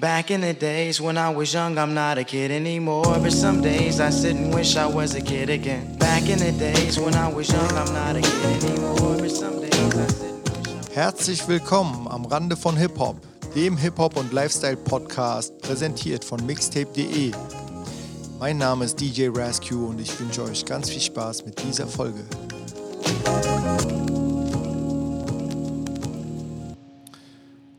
[0.00, 3.18] Back in the days when I was young, I'm not a kid anymore.
[3.20, 5.98] But some days I sit and wish I was a kid again.
[5.98, 9.16] Back in the days when I was young, I'm not a kid anymore.
[9.18, 13.16] But some days I sit and wish I was Herzlich willkommen am Rande von Hip-Hop,
[13.56, 17.32] dem Hip-Hop- und Lifestyle-Podcast, präsentiert von mixtape.de.
[18.38, 22.24] Mein Name ist DJ Rascue und ich wünsche euch ganz viel Spaß mit dieser Folge.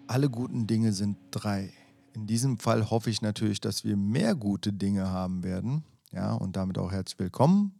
[0.08, 1.79] Alle guten Dinge sind drei.
[2.20, 5.86] In diesem Fall hoffe ich natürlich, dass wir mehr gute Dinge haben werden.
[6.12, 7.72] Ja, und damit auch herzlich willkommen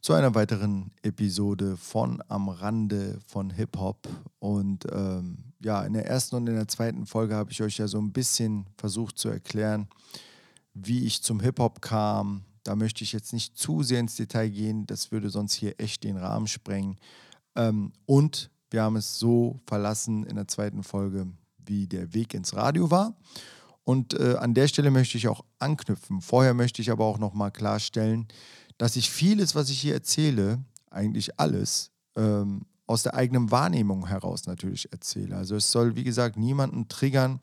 [0.00, 4.08] zu einer weiteren Episode von Am Rande von Hip-Hop.
[4.40, 7.86] Und ähm, ja, in der ersten und in der zweiten Folge habe ich euch ja
[7.86, 9.86] so ein bisschen versucht zu erklären,
[10.74, 12.42] wie ich zum Hip-Hop kam.
[12.64, 16.02] Da möchte ich jetzt nicht zu sehr ins Detail gehen, das würde sonst hier echt
[16.02, 16.96] den Rahmen sprengen.
[17.54, 21.28] Ähm, und wir haben es so verlassen in der zweiten Folge,
[21.64, 23.14] wie der Weg ins Radio war.
[23.90, 26.20] Und äh, an der Stelle möchte ich auch anknüpfen.
[26.20, 28.28] Vorher möchte ich aber auch nochmal klarstellen,
[28.78, 30.60] dass ich vieles, was ich hier erzähle,
[30.90, 35.34] eigentlich alles, ähm, aus der eigenen Wahrnehmung heraus natürlich erzähle.
[35.34, 37.40] Also es soll, wie gesagt, niemanden triggern,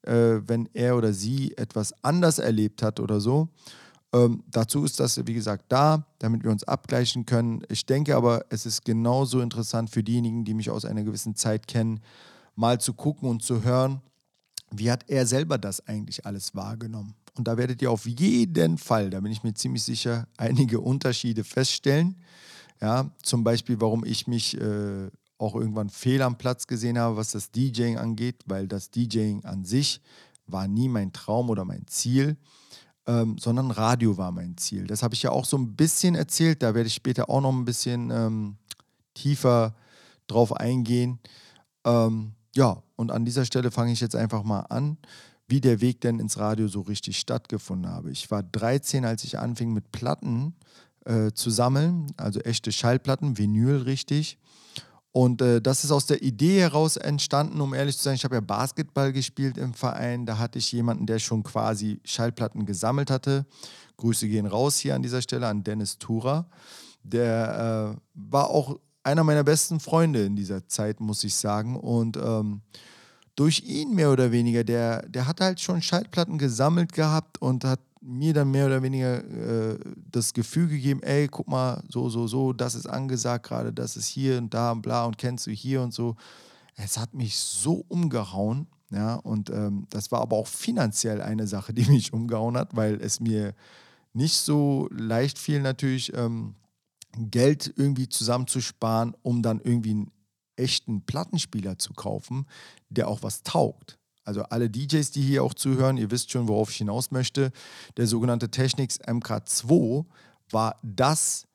[0.00, 3.50] äh, wenn er oder sie etwas anders erlebt hat oder so.
[4.14, 7.62] Ähm, dazu ist das, wie gesagt, da, damit wir uns abgleichen können.
[7.68, 11.66] Ich denke aber, es ist genauso interessant für diejenigen, die mich aus einer gewissen Zeit
[11.68, 12.00] kennen,
[12.56, 14.00] mal zu gucken und zu hören,
[14.70, 17.14] wie hat er selber das eigentlich alles wahrgenommen.
[17.36, 21.44] Und da werdet ihr auf jeden Fall, da bin ich mir ziemlich sicher, einige Unterschiede
[21.44, 22.16] feststellen.
[22.80, 27.32] Ja, zum Beispiel, warum ich mich äh, auch irgendwann fehl am Platz gesehen habe, was
[27.32, 30.00] das DJing angeht, weil das DJing an sich
[30.46, 32.36] war nie mein Traum oder mein Ziel,
[33.06, 34.86] ähm, sondern Radio war mein Ziel.
[34.86, 37.52] Das habe ich ja auch so ein bisschen erzählt, da werde ich später auch noch
[37.52, 38.56] ein bisschen ähm,
[39.14, 39.74] tiefer
[40.26, 41.18] drauf eingehen.
[41.84, 44.98] Ähm, ja, und an dieser Stelle fange ich jetzt einfach mal an,
[45.46, 48.10] wie der Weg denn ins Radio so richtig stattgefunden habe.
[48.10, 50.54] Ich war 13, als ich anfing mit Platten
[51.04, 54.38] äh, zu sammeln, also echte Schallplatten, Vinyl richtig.
[55.12, 58.14] Und äh, das ist aus der Idee heraus entstanden, um ehrlich zu sein.
[58.14, 60.24] Ich habe ja Basketball gespielt im Verein.
[60.24, 63.44] Da hatte ich jemanden, der schon quasi Schallplatten gesammelt hatte.
[63.96, 66.46] Grüße gehen raus hier an dieser Stelle an Dennis Tura.
[67.02, 71.76] Der äh, war auch einer meiner besten Freunde in dieser Zeit, muss ich sagen.
[71.76, 72.60] Und ähm,
[73.34, 77.80] durch ihn mehr oder weniger, der, der hat halt schon Schallplatten gesammelt gehabt und hat
[78.02, 79.78] mir dann mehr oder weniger äh,
[80.10, 84.06] das Gefühl gegeben, ey, guck mal, so, so, so, das ist angesagt gerade, das ist
[84.06, 86.16] hier und da und bla und kennst du hier und so.
[86.76, 91.74] Es hat mich so umgehauen, ja, und ähm, das war aber auch finanziell eine Sache,
[91.74, 93.54] die mich umgehauen hat, weil es mir
[94.12, 96.54] nicht so leicht fiel, natürlich ähm,
[97.16, 100.10] Geld irgendwie zusammenzusparen, um dann irgendwie einen
[100.56, 102.46] echten Plattenspieler zu kaufen,
[102.88, 103.98] der auch was taugt.
[104.24, 107.52] Also alle DJs, die hier auch zuhören, ihr wisst schon, worauf ich hinaus möchte.
[107.96, 110.04] Der sogenannte Technics MK2
[110.50, 111.46] war das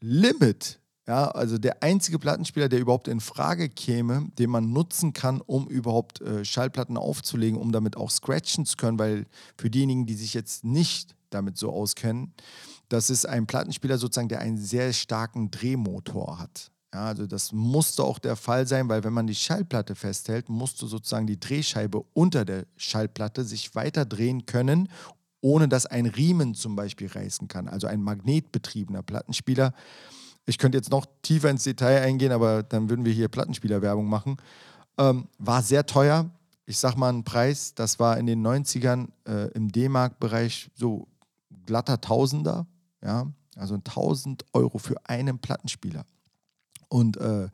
[0.00, 0.80] Limit.
[1.06, 5.66] Ja, also der einzige Plattenspieler, der überhaupt in Frage käme, den man nutzen kann, um
[5.66, 9.26] überhaupt äh, Schallplatten aufzulegen, um damit auch scratchen zu können, weil
[9.56, 12.32] für diejenigen, die sich jetzt nicht damit so auskennen,
[12.90, 16.70] das ist ein Plattenspieler sozusagen, der einen sehr starken Drehmotor hat.
[16.92, 20.86] Ja, also das musste auch der Fall sein, weil wenn man die Schallplatte festhält, musste
[20.86, 24.88] sozusagen die Drehscheibe unter der Schallplatte sich weiter drehen können,
[25.40, 27.68] ohne dass ein Riemen zum Beispiel reißen kann.
[27.68, 29.72] Also ein magnetbetriebener Plattenspieler.
[30.46, 34.36] Ich könnte jetzt noch tiefer ins Detail eingehen, aber dann würden wir hier Plattenspielerwerbung machen.
[34.98, 36.28] Ähm, war sehr teuer.
[36.66, 41.06] Ich sag mal einen Preis, das war in den 90ern äh, im D-Mark-Bereich so
[41.66, 42.66] glatter Tausender.
[43.02, 46.04] Ja, also 1000 Euro für einen Plattenspieler.
[46.88, 47.48] Und äh,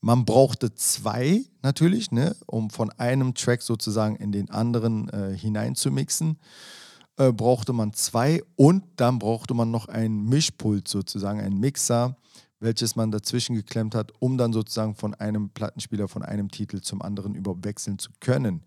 [0.00, 6.38] man brauchte zwei natürlich, ne, um von einem Track sozusagen in den anderen äh, hineinzumixen.
[7.18, 12.16] Äh, brauchte man zwei und dann brauchte man noch ein Mischpult sozusagen, ein Mixer,
[12.58, 17.02] welches man dazwischen geklemmt hat, um dann sozusagen von einem Plattenspieler, von einem Titel zum
[17.02, 18.64] anderen überhaupt wechseln zu können.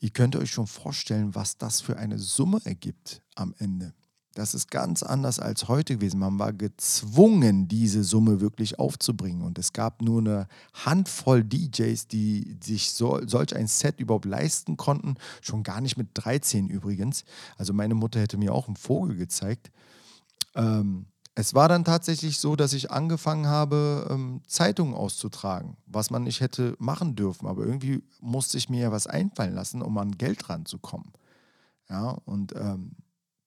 [0.00, 3.92] Ihr könnt euch schon vorstellen, was das für eine Summe ergibt am Ende.
[4.34, 6.18] Das ist ganz anders als heute gewesen.
[6.18, 9.42] Man war gezwungen, diese Summe wirklich aufzubringen.
[9.42, 14.78] Und es gab nur eine Handvoll DJs, die sich so, solch ein Set überhaupt leisten
[14.78, 15.16] konnten.
[15.42, 17.24] Schon gar nicht mit 13 übrigens.
[17.58, 19.70] Also meine Mutter hätte mir auch einen Vogel gezeigt.
[20.54, 26.24] Ähm, es war dann tatsächlich so, dass ich angefangen habe, ähm, Zeitungen auszutragen, was man
[26.24, 27.46] nicht hätte machen dürfen.
[27.46, 31.12] Aber irgendwie musste ich mir ja was einfallen lassen, um an Geld ranzukommen.
[31.88, 32.92] Ja, und ähm,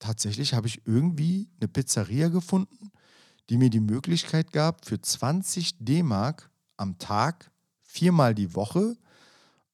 [0.06, 2.92] tatsächlich habe ich irgendwie eine Pizzeria gefunden,
[3.50, 8.98] die mir die Möglichkeit gab, für 20 D-Mark am Tag, viermal die Woche,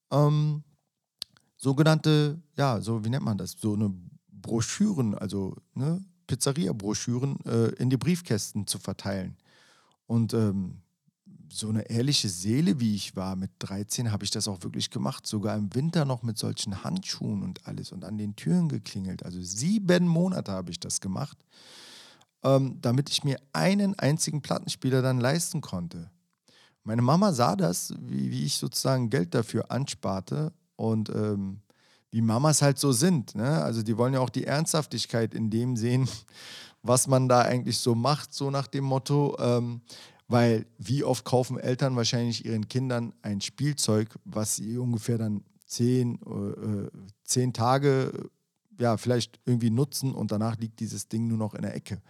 [0.10, 0.64] ähm,
[1.58, 3.94] sogenannte, ja, so wie nennt man das, so eine
[4.30, 9.36] Broschüren, also ne, Pizzeria-Broschüren äh, in die Briefkästen zu verteilen.
[10.08, 10.82] Und ähm,
[11.54, 15.28] so eine ehrliche Seele, wie ich war mit 13, habe ich das auch wirklich gemacht.
[15.28, 19.24] Sogar im Winter noch mit solchen Handschuhen und alles und an den Türen geklingelt.
[19.24, 21.38] Also sieben Monate habe ich das gemacht,
[22.44, 26.10] ähm, damit ich mir einen einzigen Plattenspieler dann leisten konnte.
[26.84, 31.62] Meine Mama sah das, wie, wie ich sozusagen Geld dafür ansparte und ähm,
[32.12, 33.36] wie Mamas halt so sind.
[33.36, 33.64] Ne?
[33.64, 36.08] Also die wollen ja auch die Ernsthaftigkeit in dem sehen,
[36.84, 39.38] was man da eigentlich so macht, so nach dem Motto.
[39.40, 39.82] Ähm,
[40.32, 46.20] weil wie oft kaufen Eltern wahrscheinlich ihren Kindern ein Spielzeug, was sie ungefähr dann zehn,
[46.22, 46.90] äh,
[47.24, 48.30] zehn Tage,
[48.80, 52.02] ja, vielleicht irgendwie nutzen und danach liegt dieses Ding nur noch in der Ecke.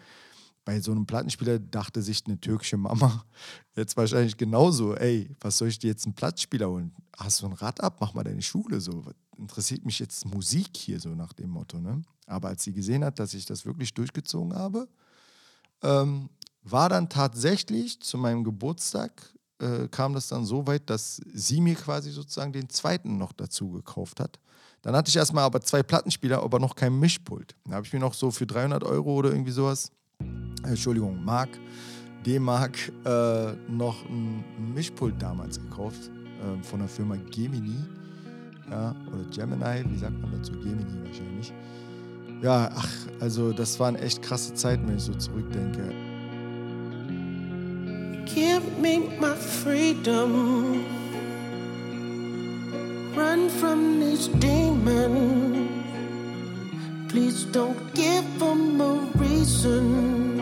[0.64, 3.26] Bei so einem Plattenspieler dachte sich eine türkische Mama
[3.76, 6.94] jetzt wahrscheinlich genauso, ey, was soll ich dir jetzt einen Plattenspieler holen?
[7.18, 7.98] Hast du ein Rad ab?
[8.00, 9.04] Mach mal deine Schule so.
[9.38, 12.04] Interessiert mich jetzt Musik hier so nach dem Motto, ne?
[12.28, 14.88] Aber als sie gesehen hat, dass ich das wirklich durchgezogen habe,
[15.82, 16.30] ähm,
[16.64, 19.12] war dann tatsächlich zu meinem Geburtstag,
[19.60, 23.70] äh, kam das dann so weit, dass sie mir quasi sozusagen den zweiten noch dazu
[23.72, 24.40] gekauft hat.
[24.82, 27.56] Dann hatte ich erstmal aber zwei Plattenspieler, aber noch kein Mischpult.
[27.66, 29.92] Da habe ich mir noch so für 300 Euro oder irgendwie sowas,
[30.64, 31.50] äh, Entschuldigung, Mark,
[32.26, 34.44] D-Mark, äh, noch ein
[34.74, 37.78] Mischpult damals gekauft äh, von der Firma Gemini.
[38.70, 40.54] Ja, oder Gemini, wie sagt man dazu?
[40.54, 41.54] Gemini wahrscheinlich.
[42.42, 46.11] Ja, ach, also das waren echt krasse Zeiten, wenn ich so zurückdenke.
[48.26, 50.86] Give me my freedom.
[53.16, 55.70] Run from these demons.
[57.12, 60.38] Please don't give them a reason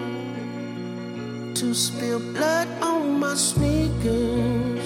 [1.56, 4.86] to spill blood on my sneakers.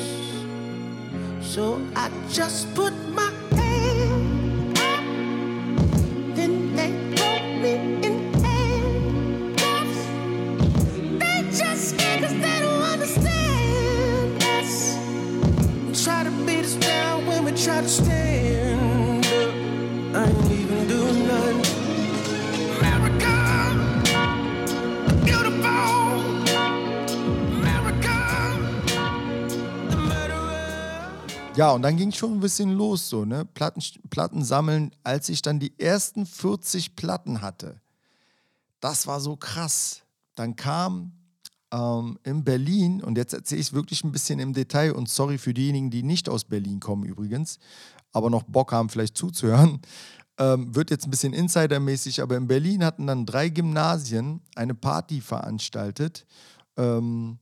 [1.42, 3.33] So I just put my
[31.56, 33.46] Ja, und dann ging schon ein bisschen los, so, ne?
[33.46, 37.80] Platten, Platten sammeln, als ich dann die ersten 40 Platten hatte.
[38.80, 40.02] Das war so krass.
[40.34, 41.12] Dann kam
[41.74, 45.38] ähm, in Berlin, und jetzt erzähle ich es wirklich ein bisschen im Detail und sorry
[45.38, 47.58] für diejenigen, die nicht aus Berlin kommen übrigens,
[48.12, 49.82] aber noch Bock haben, vielleicht zuzuhören.
[50.40, 55.22] Ähm, wird jetzt ein bisschen insidermäßig, aber in Berlin hatten dann drei Gymnasien eine Party
[55.22, 56.26] veranstaltet.
[56.76, 57.38] Ähm,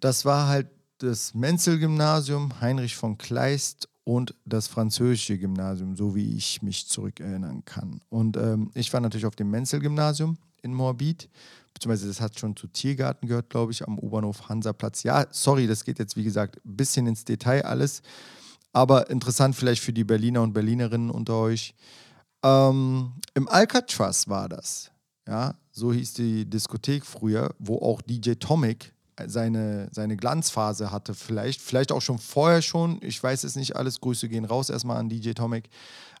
[0.00, 0.66] das war halt
[0.98, 8.00] das Menzel-Gymnasium, Heinrich von Kleist und das französische Gymnasium, so wie ich mich zurückerinnern kann.
[8.08, 11.28] Und ähm, ich war natürlich auf dem Menzel-Gymnasium in Moabit,
[11.74, 15.02] beziehungsweise das hat schon zu Tiergarten gehört, glaube ich, am U-Bahnhof Hansaplatz.
[15.02, 18.02] Ja, sorry, das geht jetzt, wie gesagt, ein bisschen ins Detail alles,
[18.72, 21.74] aber interessant vielleicht für die Berliner und Berlinerinnen unter euch.
[22.42, 24.90] Ähm, Im Alcatraz war das,
[25.26, 28.92] ja, so hieß die Diskothek früher, wo auch DJ Tomic
[29.26, 34.00] seine, seine Glanzphase hatte, vielleicht, vielleicht auch schon vorher schon, ich weiß es nicht alles,
[34.00, 35.68] Grüße gehen raus erstmal an DJ Tomic,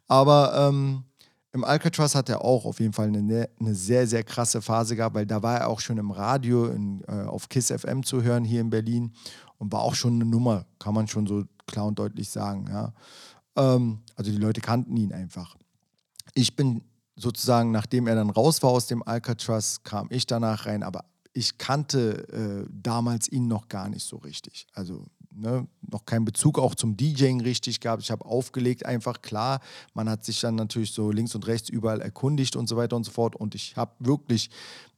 [0.08, 1.04] aber ähm,
[1.52, 5.14] im Alcatraz hat er auch auf jeden Fall eine, eine sehr, sehr krasse Phase gehabt,
[5.14, 8.44] weil da war er auch schon im Radio in, äh, auf KISS FM zu hören
[8.44, 9.12] hier in Berlin
[9.56, 12.66] und war auch schon eine Nummer, kann man schon so klar und deutlich sagen.
[12.68, 12.92] Ja.
[13.56, 15.56] Ähm, also die Leute kannten ihn einfach.
[16.34, 16.82] Ich bin
[17.16, 21.56] sozusagen, nachdem er dann raus war aus dem Alcatraz, kam ich danach rein, aber ich
[21.56, 24.66] kannte äh, damals ihn noch gar nicht so richtig.
[24.74, 28.02] Also ne, noch keinen Bezug auch zum DJing richtig gehabt.
[28.02, 29.60] Ich habe aufgelegt, einfach klar.
[29.94, 33.04] Man hat sich dann natürlich so links und rechts überall erkundigt und so weiter und
[33.04, 33.36] so fort.
[33.36, 34.50] Und ich habe wirklich,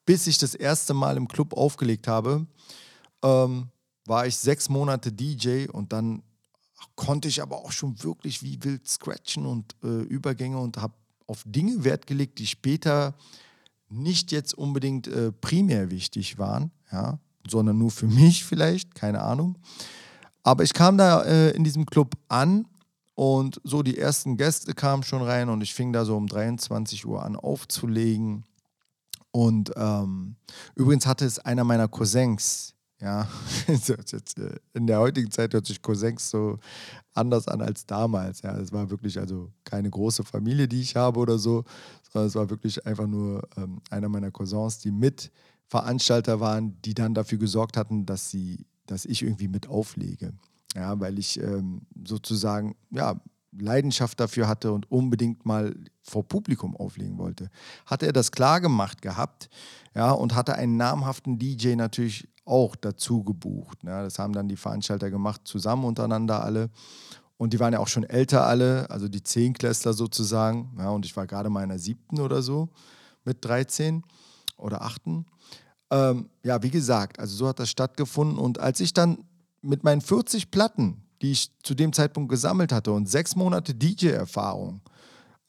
[0.07, 2.47] bis ich das erste Mal im Club aufgelegt habe,
[3.23, 3.69] ähm,
[4.07, 6.23] war ich sechs Monate DJ und dann
[6.97, 10.95] konnte ich aber auch schon wirklich wie wild scratchen und äh, Übergänge und habe
[11.27, 13.15] auf Dinge Wert gelegt, die später
[13.89, 17.19] nicht jetzt unbedingt äh, primär wichtig waren, ja,
[17.49, 19.57] sondern nur für mich vielleicht, keine Ahnung.
[20.43, 22.67] Aber ich kam da äh, in diesem Club an
[23.15, 27.07] und so die ersten Gäste kamen schon rein und ich fing da so um 23
[27.07, 28.45] Uhr an aufzulegen.
[29.33, 30.37] Und ähm,
[30.75, 33.29] übrigens hatte es einer meiner Cousins, ja,
[33.69, 36.59] äh, in der heutigen Zeit hört sich Cousins so
[37.15, 38.43] anders an als damals.
[38.43, 41.65] Ja, es war wirklich also keine große Familie, die ich habe oder so,
[42.11, 45.31] sondern es war wirklich einfach nur ähm, einer meiner Cousins, die mit
[45.67, 50.33] Veranstalter waren, die dann dafür gesorgt hatten, dass sie, dass ich irgendwie mit auflege.
[50.75, 53.21] Ja, weil ich ähm, sozusagen, ja,
[53.53, 57.51] Leidenschaft dafür hatte und unbedingt mal vor Publikum auflegen wollte,
[57.87, 59.49] hatte er das klar gemacht gehabt,
[59.95, 63.79] ja, und hatte einen namhaften DJ natürlich auch dazu gebucht.
[63.85, 64.03] Ja.
[64.03, 66.71] Das haben dann die Veranstalter gemacht, zusammen untereinander alle.
[67.37, 70.77] Und die waren ja auch schon älter alle, also die Zehnklässler sozusagen.
[70.79, 72.69] Ja, und ich war gerade mal in der siebten oder so
[73.25, 74.05] mit 13
[74.57, 75.27] oder achten.
[75.91, 78.39] Ähm, ja, wie gesagt, also so hat das stattgefunden.
[78.39, 79.19] Und als ich dann
[79.63, 84.81] mit meinen 40 Platten, die ich zu dem Zeitpunkt gesammelt hatte und sechs Monate DJ-Erfahrung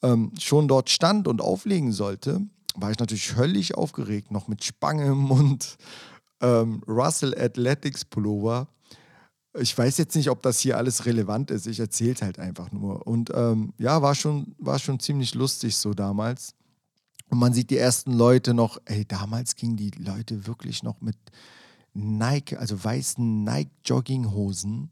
[0.02, 2.42] ähm, schon dort stand und auflegen sollte,
[2.76, 5.78] war ich natürlich höllisch aufgeregt, noch mit Spange im Mund,
[6.42, 8.68] ähm, Russell Athletics Pullover.
[9.60, 11.68] Ich weiß jetzt nicht, ob das hier alles relevant ist.
[11.68, 13.06] Ich erzähle es halt einfach nur.
[13.06, 16.56] Und ähm, ja, war schon, war schon ziemlich lustig so damals.
[17.32, 21.16] Und man sieht die ersten Leute noch, ey, damals gingen die Leute wirklich noch mit
[21.94, 24.92] Nike, also weißen Nike-Jogginghosen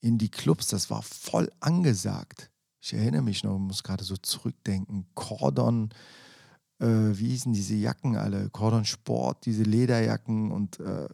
[0.00, 0.66] in die Clubs.
[0.66, 2.50] Das war voll angesagt.
[2.80, 5.06] Ich erinnere mich noch, muss gerade so zurückdenken.
[5.14, 5.90] Cordon,
[6.80, 8.50] äh, wie hießen diese Jacken alle?
[8.50, 11.08] Cordon Sport, diese Lederjacken und äh,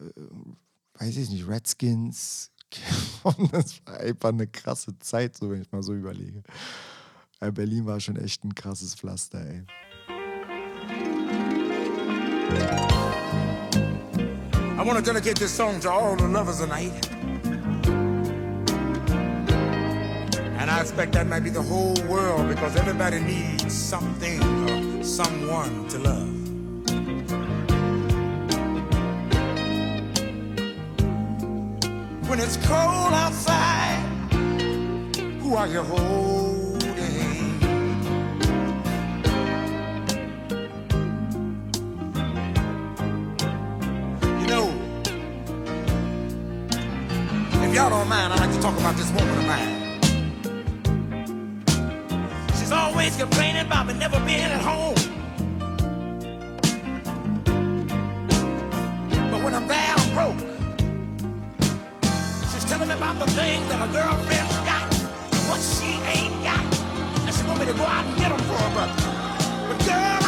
[0.95, 2.49] weiß ich nicht, Redskins.
[3.51, 6.41] Das war einfach eine krasse Zeit, so wenn ich mal so überlege.
[7.39, 9.65] Berlin war schon echt ein krasses Pflaster, ey.
[14.83, 16.91] I want to dedicate this song to all the lovers tonight.
[20.59, 25.87] And I expect that might be the whole world because everybody needs something or someone
[25.87, 26.33] to love.
[32.27, 34.03] When it's cold outside,
[35.41, 36.42] who are you holding?
[47.73, 49.99] Y'all don't mind, I'd like to talk about this woman of mine.
[52.59, 54.93] She's always complaining about me never being at home.
[59.31, 60.39] But when I'm there, I'm broke.
[62.53, 64.93] She's telling me about the things that her girlfriend's got,
[65.49, 66.63] what she ain't got.
[67.25, 68.93] And she want me to go out and get them for her brother.
[69.67, 70.22] But girl,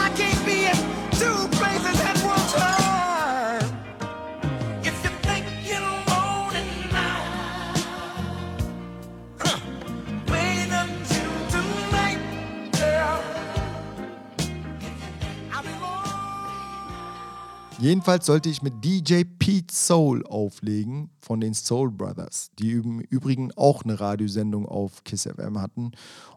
[17.85, 23.51] Jedenfalls sollte ich mit DJ Pete Soul auflegen von den Soul Brothers, die im Übrigen
[23.55, 25.91] auch eine Radiosendung auf Kiss FM hatten.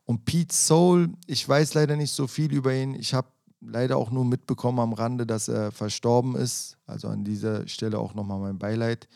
[0.05, 2.95] Und Pete Soul, ich weiß leider nicht so viel über ihn.
[2.95, 3.28] Ich habe
[3.62, 6.76] leider auch nur mitbekommen am Rande, dass er verstorben ist.
[6.85, 9.09] Also an dieser Stelle auch nochmal mein Beileid.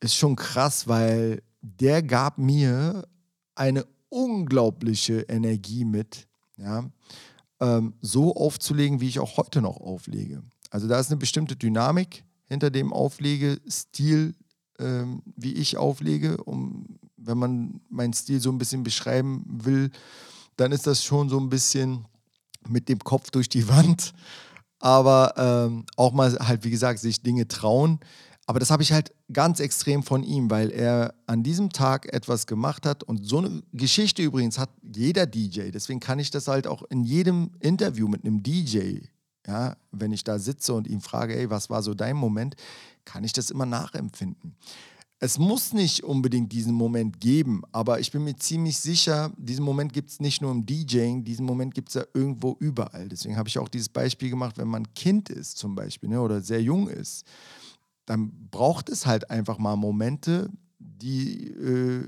[0.00, 3.06] Ist schon krass, weil der gab mir
[3.54, 6.90] eine unglaubliche Energie mit, ja,
[7.60, 10.42] ähm, so aufzulegen, wie ich auch heute noch auflege.
[10.74, 14.34] Also da ist eine bestimmte Dynamik hinter dem Auflegestil,
[14.80, 16.38] ähm, wie ich auflege.
[16.38, 19.92] Um, wenn man meinen Stil so ein bisschen beschreiben will,
[20.56, 22.06] dann ist das schon so ein bisschen
[22.66, 24.14] mit dem Kopf durch die Wand.
[24.80, 28.00] Aber ähm, auch mal halt, wie gesagt, sich Dinge trauen.
[28.46, 32.48] Aber das habe ich halt ganz extrem von ihm, weil er an diesem Tag etwas
[32.48, 33.04] gemacht hat.
[33.04, 35.70] Und so eine Geschichte übrigens hat jeder DJ.
[35.70, 39.04] Deswegen kann ich das halt auch in jedem Interview mit einem DJ
[39.46, 42.56] ja, wenn ich da sitze und ihn frage, ey, was war so dein Moment,
[43.04, 44.56] kann ich das immer nachempfinden.
[45.20, 49.92] Es muss nicht unbedingt diesen Moment geben, aber ich bin mir ziemlich sicher, diesen Moment
[49.92, 53.08] gibt es nicht nur im DJing, diesen Moment gibt es ja irgendwo überall.
[53.08, 56.42] Deswegen habe ich auch dieses Beispiel gemacht, wenn man Kind ist zum Beispiel ne, oder
[56.42, 57.24] sehr jung ist,
[58.06, 62.06] dann braucht es halt einfach mal Momente, die äh,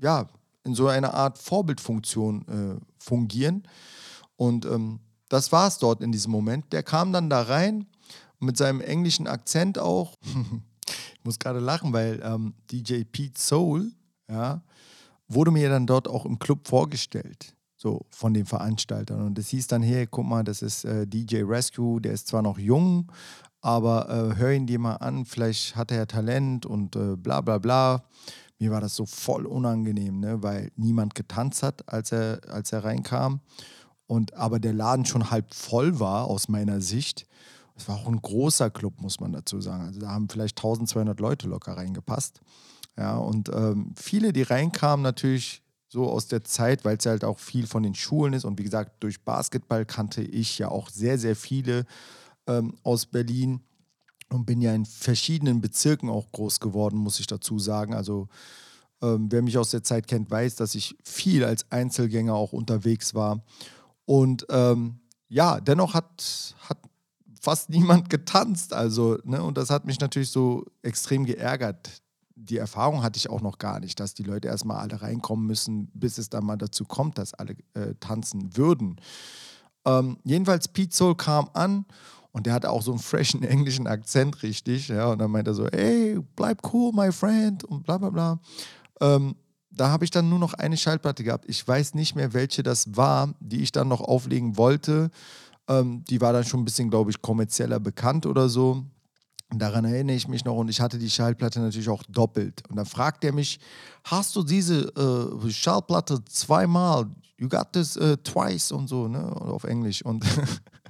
[0.00, 0.26] ja
[0.64, 3.62] in so einer Art Vorbildfunktion äh, fungieren.
[4.36, 4.98] Und ähm,
[5.28, 6.72] das war es dort in diesem Moment.
[6.72, 7.86] Der kam dann da rein
[8.38, 10.14] mit seinem englischen Akzent auch.
[10.86, 13.92] ich muss gerade lachen, weil ähm, DJ Pete Soul,
[14.30, 14.62] ja,
[15.28, 19.22] wurde mir dann dort auch im Club vorgestellt, so von den Veranstaltern.
[19.22, 22.42] Und es hieß dann, hey, guck mal, das ist äh, DJ Rescue, der ist zwar
[22.42, 23.10] noch jung,
[23.60, 27.58] aber äh, hör ihn dir mal an, vielleicht hat er Talent und äh, bla bla
[27.58, 28.04] bla.
[28.58, 32.84] Mir war das so voll unangenehm, ne, weil niemand getanzt hat, als er, als er
[32.84, 33.40] reinkam
[34.06, 37.26] und aber der Laden schon halb voll war aus meiner Sicht.
[37.76, 39.84] Es war auch ein großer Club, muss man dazu sagen.
[39.84, 42.40] Also da haben vielleicht 1200 Leute locker reingepasst.
[42.96, 47.38] Ja, und ähm, viele, die reinkamen, natürlich so aus der Zeit, weil es halt auch
[47.38, 48.44] viel von den Schulen ist.
[48.44, 51.84] Und wie gesagt, durch Basketball kannte ich ja auch sehr, sehr viele
[52.46, 53.60] ähm, aus Berlin
[54.30, 57.94] und bin ja in verschiedenen Bezirken auch groß geworden, muss ich dazu sagen.
[57.94, 58.28] Also
[59.02, 63.14] ähm, wer mich aus der Zeit kennt, weiß, dass ich viel als Einzelgänger auch unterwegs
[63.14, 63.42] war.
[64.06, 66.78] Und ähm, ja, dennoch hat, hat
[67.40, 68.72] fast niemand getanzt.
[68.72, 72.02] Also, ne, und das hat mich natürlich so extrem geärgert.
[72.34, 75.88] Die Erfahrung hatte ich auch noch gar nicht, dass die Leute erstmal alle reinkommen müssen,
[75.94, 79.00] bis es dann mal dazu kommt, dass alle äh, tanzen würden.
[79.84, 81.86] Ähm, jedenfalls, Pete Soul kam an
[82.32, 84.88] und der hatte auch so einen freshen englischen Akzent richtig.
[84.88, 88.40] Ja, und dann meinte er so: Ey, bleib cool, my friend, und bla bla bla.
[89.00, 89.34] Ähm,
[89.76, 91.44] da habe ich dann nur noch eine Schallplatte gehabt.
[91.48, 95.10] Ich weiß nicht mehr, welche das war, die ich dann noch auflegen wollte.
[95.68, 98.84] Ähm, die war dann schon ein bisschen, glaube ich, kommerzieller bekannt oder so.
[99.50, 102.62] Daran erinnere ich mich noch und ich hatte die Schallplatte natürlich auch doppelt.
[102.68, 103.60] Und dann fragt er mich,
[104.04, 107.06] hast du diese äh, Schallplatte zweimal?
[107.38, 109.24] You got this uh, twice und so, ne?
[109.36, 110.02] Auf Englisch.
[110.02, 110.24] Und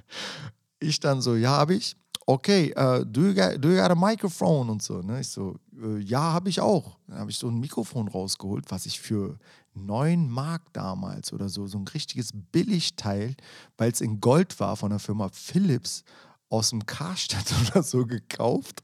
[0.79, 1.95] ich dann so, ja, habe ich.
[2.29, 5.21] Okay, uh, do, you got, do you got a microphone und so, ne?
[5.21, 6.97] Ich so, äh, ja, habe ich auch.
[7.07, 9.39] Dann habe ich so ein Mikrofon rausgeholt, was ich für
[9.75, 13.33] 9 Mark damals oder so, so ein richtiges Billigteil,
[13.77, 16.03] weil es in Gold war von der Firma Philips
[16.49, 18.83] aus dem Karstadt oder so gekauft.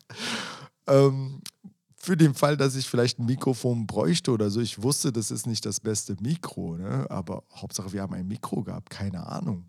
[0.88, 1.42] Ähm,
[1.98, 4.62] für den Fall, dass ich vielleicht ein Mikrofon bräuchte oder so.
[4.62, 7.08] Ich wusste, das ist nicht das beste Mikro, ne?
[7.10, 9.66] aber Hauptsache, wir haben ein Mikro gehabt, keine Ahnung.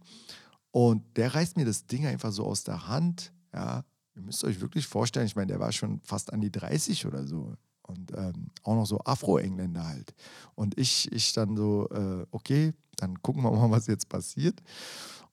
[0.70, 3.32] Und der reißt mir das Ding einfach so aus der Hand.
[3.54, 3.84] Ja,
[4.16, 7.26] ihr müsst euch wirklich vorstellen, ich meine, der war schon fast an die 30 oder
[7.26, 7.54] so.
[7.82, 10.14] Und ähm, auch noch so Afro-Engländer halt.
[10.54, 14.60] Und ich, ich dann so, äh, okay, dann gucken wir mal, was jetzt passiert.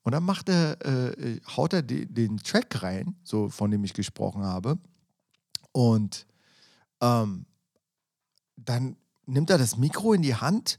[0.02, 3.94] Und dann macht er, äh, haut er die, den Track rein, so von dem ich
[3.94, 4.78] gesprochen habe.
[5.72, 6.26] Und
[7.00, 7.46] ähm,
[8.56, 10.78] dann nimmt er das Mikro in die Hand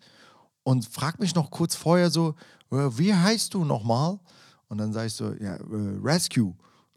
[0.64, 2.36] und fragt mich noch kurz vorher so,
[2.72, 4.20] äh, wie heißt du nochmal?
[4.68, 6.54] Und dann sage ich so, ja, äh, Rescue.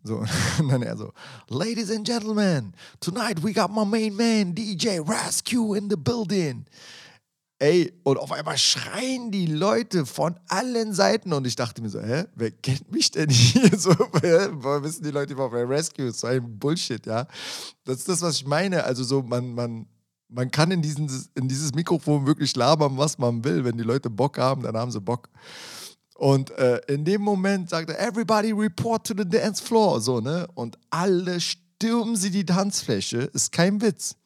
[0.07, 0.25] So,
[0.59, 1.13] und dann er so,
[1.49, 6.65] Ladies and Gentlemen, tonight we got my main man, DJ Rescue in the building.
[7.59, 12.03] Ey, und auf einmal schreien die Leute von allen Seiten und ich dachte mir so,
[12.03, 13.79] hä, wer kennt mich denn hier?
[13.79, 16.21] So, woher wissen die Leute überhaupt, wer Rescue ist?
[16.21, 17.27] So ein Bullshit, ja.
[17.85, 18.85] Das ist das, was ich meine.
[18.85, 19.87] Also so, man, man,
[20.29, 23.65] man kann in, diesen, in dieses Mikrofon wirklich labern, was man will.
[23.65, 25.31] Wenn die Leute Bock haben, dann haben sie Bock.
[26.17, 30.47] Und äh, in dem Moment sagt er, everybody report to the dance floor, so, ne?
[30.55, 34.17] Und alle stürmen sie die Tanzfläche, ist kein Witz.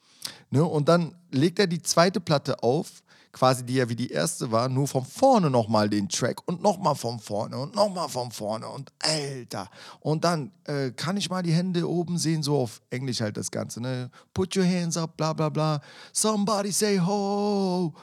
[0.50, 0.64] Ne?
[0.64, 4.68] Und dann legt er die zweite Platte auf, quasi die ja wie die erste war,
[4.68, 8.92] nur von vorne nochmal den Track und nochmal von vorne und nochmal von vorne und
[9.00, 9.68] Alter.
[10.00, 13.50] Und dann äh, kann ich mal die Hände oben sehen, so auf Englisch halt das
[13.50, 14.10] Ganze, ne?
[14.34, 15.80] Put your hands up, bla bla bla.
[16.12, 17.94] Somebody say ho.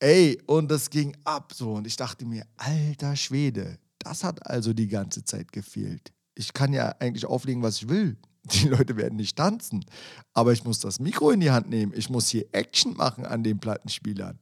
[0.00, 1.74] Ey, und das ging ab so.
[1.74, 6.12] Und ich dachte mir, alter Schwede, das hat also die ganze Zeit gefehlt.
[6.34, 8.16] Ich kann ja eigentlich auflegen, was ich will.
[8.44, 9.84] Die Leute werden nicht tanzen.
[10.32, 11.92] Aber ich muss das Mikro in die Hand nehmen.
[11.94, 14.40] Ich muss hier Action machen an den Plattenspielern.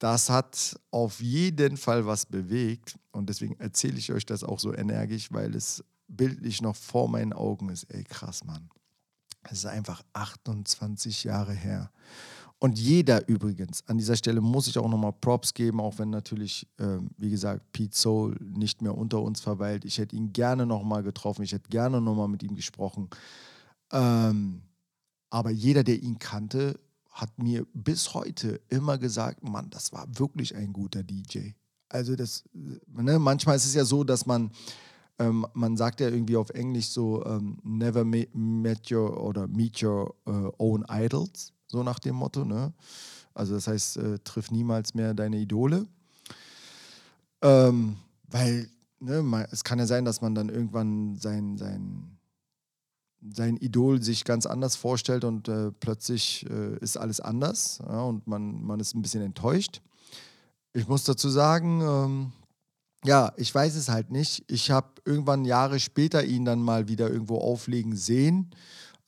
[0.00, 2.98] Das hat auf jeden Fall was bewegt.
[3.12, 7.32] Und deswegen erzähle ich euch das auch so energisch, weil es bildlich noch vor meinen
[7.32, 7.84] Augen ist.
[7.84, 8.68] Ey, krass, Mann.
[9.44, 11.92] Es ist einfach 28 Jahre her.
[12.60, 16.66] Und jeder übrigens, an dieser Stelle muss ich auch nochmal Props geben, auch wenn natürlich,
[16.78, 19.84] ähm, wie gesagt, Pete Soul nicht mehr unter uns verweilt.
[19.84, 23.10] Ich hätte ihn gerne nochmal getroffen, ich hätte gerne nochmal mit ihm gesprochen.
[23.92, 24.62] Ähm,
[25.30, 26.78] aber jeder, der ihn kannte,
[27.10, 31.50] hat mir bis heute immer gesagt, Mann, das war wirklich ein guter DJ.
[31.88, 34.50] Also das, ne, manchmal ist es ja so, dass man,
[35.18, 40.14] ähm, man sagt ja irgendwie auf Englisch so, ähm, never met your oder meet your
[40.26, 42.44] uh, own idols so nach dem Motto.
[42.44, 42.72] Ne?
[43.34, 45.86] Also das heißt, äh, triff niemals mehr deine Idole.
[47.42, 47.96] Ähm,
[48.30, 48.68] weil
[49.00, 52.16] ne, man, es kann ja sein, dass man dann irgendwann sein, sein,
[53.20, 58.26] sein Idol sich ganz anders vorstellt und äh, plötzlich äh, ist alles anders ja, und
[58.26, 59.82] man, man ist ein bisschen enttäuscht.
[60.72, 62.32] Ich muss dazu sagen, ähm,
[63.04, 64.44] ja, ich weiß es halt nicht.
[64.46, 68.54] Ich habe irgendwann Jahre später ihn dann mal wieder irgendwo auflegen sehen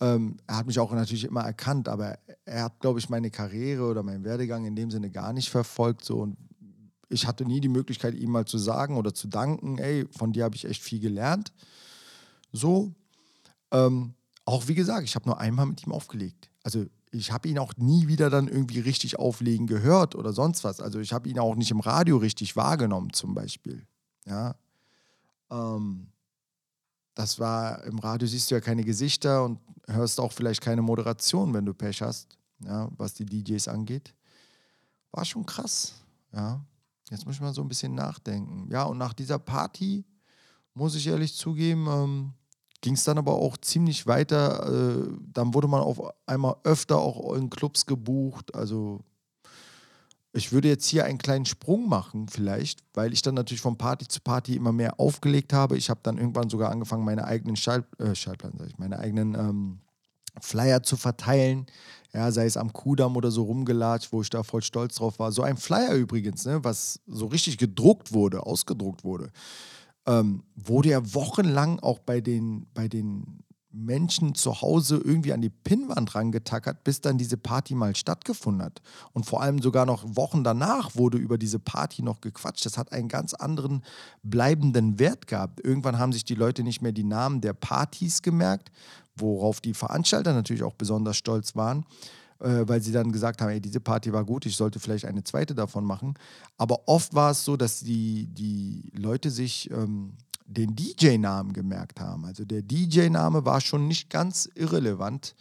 [0.00, 3.85] ähm, er hat mich auch natürlich immer erkannt, aber er hat, glaube ich, meine Karriere
[3.85, 6.04] oder meinen Werdegang in dem Sinne gar nicht verfolgt.
[6.04, 6.18] So.
[6.20, 6.37] Und
[7.09, 10.44] ich hatte nie die Möglichkeit, ihm mal zu sagen oder zu danken, ey, von dir
[10.44, 11.52] habe ich echt viel gelernt.
[12.52, 12.94] So.
[13.72, 16.48] Ähm, auch wie gesagt, ich habe nur einmal mit ihm aufgelegt.
[16.62, 20.80] Also ich habe ihn auch nie wieder dann irgendwie richtig auflegen gehört oder sonst was.
[20.80, 23.87] Also ich habe ihn auch nicht im Radio richtig wahrgenommen zum Beispiel.
[24.24, 24.54] Ja.
[25.50, 26.09] Ähm,
[27.16, 31.52] das war, im Radio siehst du ja keine Gesichter und hörst auch vielleicht keine Moderation,
[31.55, 34.14] wenn du Pech hast, ja, was die DJs angeht.
[35.11, 35.94] War schon krass,
[36.33, 36.64] ja.
[37.11, 38.68] Jetzt muss ich mal so ein bisschen nachdenken.
[38.70, 40.05] Ja, und nach dieser Party,
[40.74, 42.33] muss ich ehrlich zugeben, ähm,
[42.83, 44.68] ging es dann aber auch ziemlich weiter.
[44.68, 48.55] Äh, dann wurde man auf einmal öfter auch in Clubs gebucht.
[48.55, 49.00] Also
[50.37, 54.07] ich würde jetzt hier einen kleinen Sprung machen, vielleicht, weil ich dann natürlich von Party
[54.07, 55.77] zu Party immer mehr aufgelegt habe.
[55.77, 59.35] Ich habe dann irgendwann sogar angefangen, meine eigenen Schall, äh, Schallplatten, sag ich, meine eigenen
[59.35, 59.79] ähm,
[60.40, 61.66] Flyer zu verteilen.
[62.12, 65.33] Ja, sei es am Kudamm oder so rumgelatscht, wo ich da voll stolz drauf war.
[65.33, 69.31] So ein Flyer übrigens, ne, was so richtig gedruckt wurde, ausgedruckt wurde
[70.07, 73.42] ähm, wurde ja wochenlang auch bei den, bei den
[73.76, 78.80] Menschen zu Hause irgendwie an die Pinnwand rangetackert, bis dann diese Party mal stattgefunden hat.
[79.12, 82.64] Und vor allem sogar noch Wochen danach wurde über diese Party noch gequatscht.
[82.64, 83.82] Das hat einen ganz anderen
[84.22, 85.60] bleibenden Wert gehabt.
[85.64, 88.70] Irgendwann haben sich die Leute nicht mehr die Namen der Partys gemerkt,
[89.16, 91.84] worauf die Veranstalter natürlich auch besonders stolz waren,
[92.38, 95.24] äh, weil sie dann gesagt haben, ey, diese Party war gut, ich sollte vielleicht eine
[95.24, 96.14] zweite davon machen.
[96.56, 100.14] Aber oft war es so, dass die, die Leute sich ähm,
[100.46, 102.24] den DJ-Namen gemerkt haben.
[102.24, 105.35] Also der DJ-Name war schon nicht ganz irrelevant,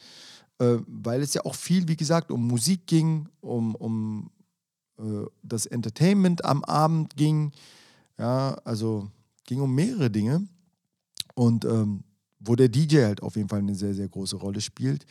[0.60, 4.32] äh, weil es ja auch viel, wie gesagt, um Musik ging, um, um
[4.98, 7.52] äh, das Entertainment am Abend ging.
[8.18, 9.10] Ja, also
[9.46, 10.48] ging um mehrere Dinge.
[11.36, 12.04] Und ähm,
[12.40, 15.06] wo der DJ halt auf jeden Fall eine sehr, sehr große Rolle spielt.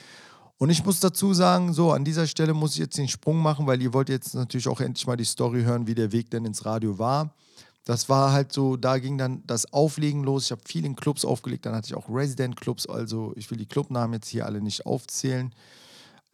[0.56, 3.66] Und ich muss dazu sagen, so an dieser Stelle muss ich jetzt den Sprung machen,
[3.66, 6.44] weil ihr wollt jetzt natürlich auch endlich mal die Story hören, wie der Weg denn
[6.44, 7.34] ins Radio war.
[7.84, 10.46] Das war halt so, da ging dann das Auflegen los.
[10.46, 13.66] Ich habe viel in Clubs aufgelegt, dann hatte ich auch Resident-Clubs, also ich will die
[13.66, 15.52] Clubnamen jetzt hier alle nicht aufzählen,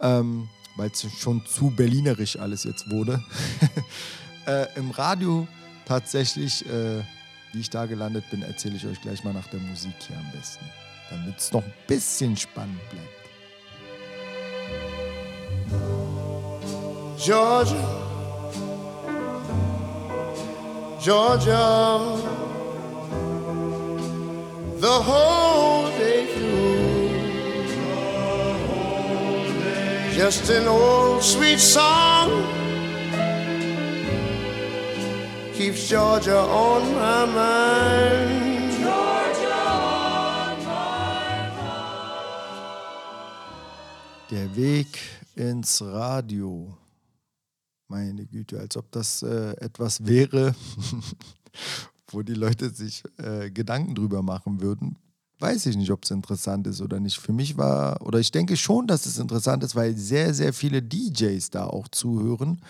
[0.01, 3.23] ähm, weil es schon zu berlinerisch alles jetzt wurde.
[4.47, 5.49] äh, Im Radio
[5.87, 7.03] tatsächlich, äh,
[7.53, 10.31] wie ich da gelandet bin, erzähle ich euch gleich mal nach der Musik hier am
[10.31, 10.65] besten,
[11.11, 13.21] damit es noch ein bisschen spannend bleibt.
[17.19, 18.10] Georgia,
[21.03, 22.21] Georgia,
[24.77, 27.09] the whole day through.
[30.13, 32.29] Just an old sweet song
[35.55, 38.41] keeps Georgia on my mind.
[44.31, 44.87] Der Weg
[45.35, 46.80] ins Radio.
[47.90, 50.55] Meine Güte, als ob das äh, etwas wäre,
[52.12, 54.96] wo die Leute sich äh, Gedanken drüber machen würden.
[55.40, 57.18] Weiß ich nicht, ob es interessant ist oder nicht.
[57.18, 60.83] Für mich war, oder ich denke schon, dass es interessant ist, weil sehr, sehr viele
[60.83, 62.61] DJs da auch zuhören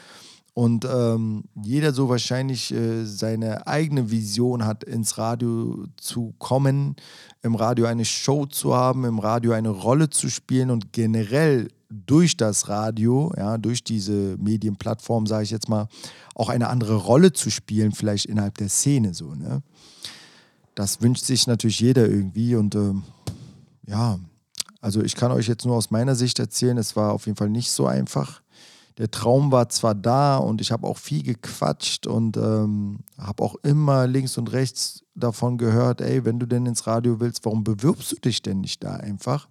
[0.60, 6.96] und ähm, jeder so wahrscheinlich äh, seine eigene Vision hat, ins Radio zu kommen,
[7.40, 12.36] im Radio eine Show zu haben, im Radio eine Rolle zu spielen und generell durch
[12.36, 15.88] das Radio, ja, durch diese Medienplattform, sage ich jetzt mal,
[16.34, 19.34] auch eine andere Rolle zu spielen, vielleicht innerhalb der Szene so.
[19.34, 19.62] Ne?
[20.74, 23.04] Das wünscht sich natürlich jeder irgendwie und ähm,
[23.86, 24.18] ja,
[24.82, 27.48] also ich kann euch jetzt nur aus meiner Sicht erzählen, es war auf jeden Fall
[27.48, 28.42] nicht so einfach
[29.00, 33.54] der Traum war zwar da und ich habe auch viel gequatscht und ähm, habe auch
[33.62, 38.12] immer links und rechts davon gehört, ey, wenn du denn ins Radio willst, warum bewirbst
[38.12, 39.48] du dich denn nicht da einfach?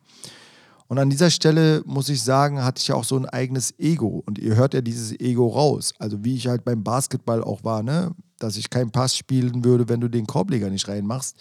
[0.87, 4.21] Und an dieser Stelle muss ich sagen, hatte ich ja auch so ein eigenes Ego
[4.23, 5.95] und ihr hört ja dieses Ego raus.
[5.97, 8.11] Also wie ich halt beim Basketball auch war, ne?
[8.37, 11.37] dass ich keinen Pass spielen würde, wenn du den Korbleger nicht reinmachst.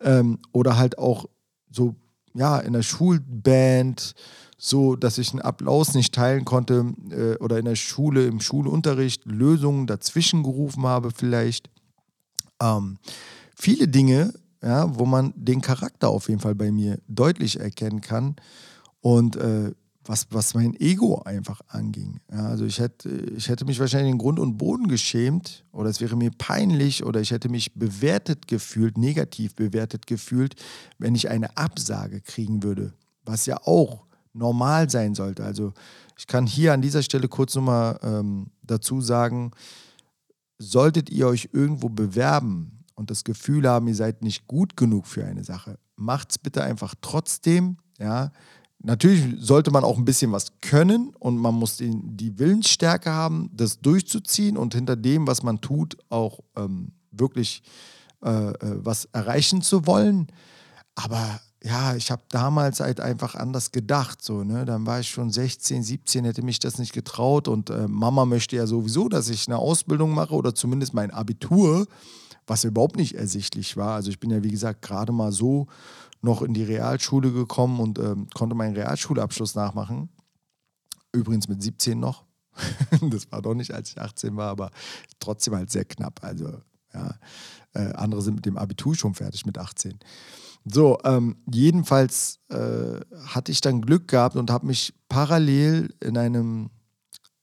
[0.00, 1.26] Ähm, oder halt auch
[1.68, 1.96] so,
[2.32, 4.14] ja, in der Schulband
[4.62, 9.24] so, dass ich einen Applaus nicht teilen konnte äh, oder in der Schule, im Schulunterricht
[9.24, 11.70] Lösungen dazwischen gerufen habe vielleicht.
[12.60, 12.98] Ähm,
[13.56, 18.36] viele Dinge, ja, wo man den Charakter auf jeden Fall bei mir deutlich erkennen kann
[19.00, 19.72] und äh,
[20.04, 22.20] was, was mein Ego einfach anging.
[22.30, 26.02] Ja, also ich hätte, ich hätte mich wahrscheinlich in Grund und Boden geschämt oder es
[26.02, 30.54] wäre mir peinlich oder ich hätte mich bewertet gefühlt, negativ bewertet gefühlt,
[30.98, 32.92] wenn ich eine Absage kriegen würde.
[33.24, 35.44] Was ja auch normal sein sollte.
[35.44, 35.72] Also
[36.16, 39.52] ich kann hier an dieser Stelle kurz nochmal ähm, dazu sagen,
[40.58, 45.24] solltet ihr euch irgendwo bewerben und das Gefühl haben, ihr seid nicht gut genug für
[45.24, 47.78] eine Sache, macht es bitte einfach trotzdem.
[47.98, 48.30] Ja,
[48.82, 53.50] Natürlich sollte man auch ein bisschen was können und man muss den, die Willensstärke haben,
[53.52, 57.62] das durchzuziehen und hinter dem, was man tut, auch ähm, wirklich
[58.24, 60.28] äh, äh was erreichen zu wollen.
[60.94, 64.22] Aber ja, ich habe damals halt einfach anders gedacht.
[64.22, 64.64] So, ne?
[64.64, 67.48] Dann war ich schon 16, 17, hätte mich das nicht getraut.
[67.48, 71.86] Und äh, Mama möchte ja sowieso, dass ich eine Ausbildung mache oder zumindest mein Abitur,
[72.46, 73.94] was überhaupt nicht ersichtlich war.
[73.94, 75.66] Also ich bin ja, wie gesagt, gerade mal so
[76.22, 80.08] noch in die Realschule gekommen und ähm, konnte meinen Realschulabschluss nachmachen.
[81.12, 82.24] Übrigens mit 17 noch.
[83.02, 84.70] das war doch nicht, als ich 18 war, aber
[85.18, 86.22] trotzdem halt sehr knapp.
[86.22, 86.60] Also,
[86.94, 87.14] ja,
[87.74, 89.98] äh, andere sind mit dem Abitur schon fertig mit 18.
[90.64, 96.70] So, ähm, jedenfalls äh, hatte ich dann Glück gehabt und habe mich parallel in einem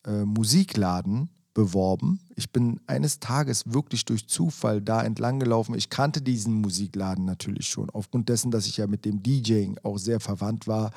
[0.05, 2.19] äh, Musikladen beworben.
[2.35, 5.73] Ich bin eines Tages wirklich durch Zufall da entlang gelaufen.
[5.73, 9.97] Ich kannte diesen Musikladen natürlich schon, aufgrund dessen, dass ich ja mit dem DJing auch
[9.97, 10.91] sehr verwandt war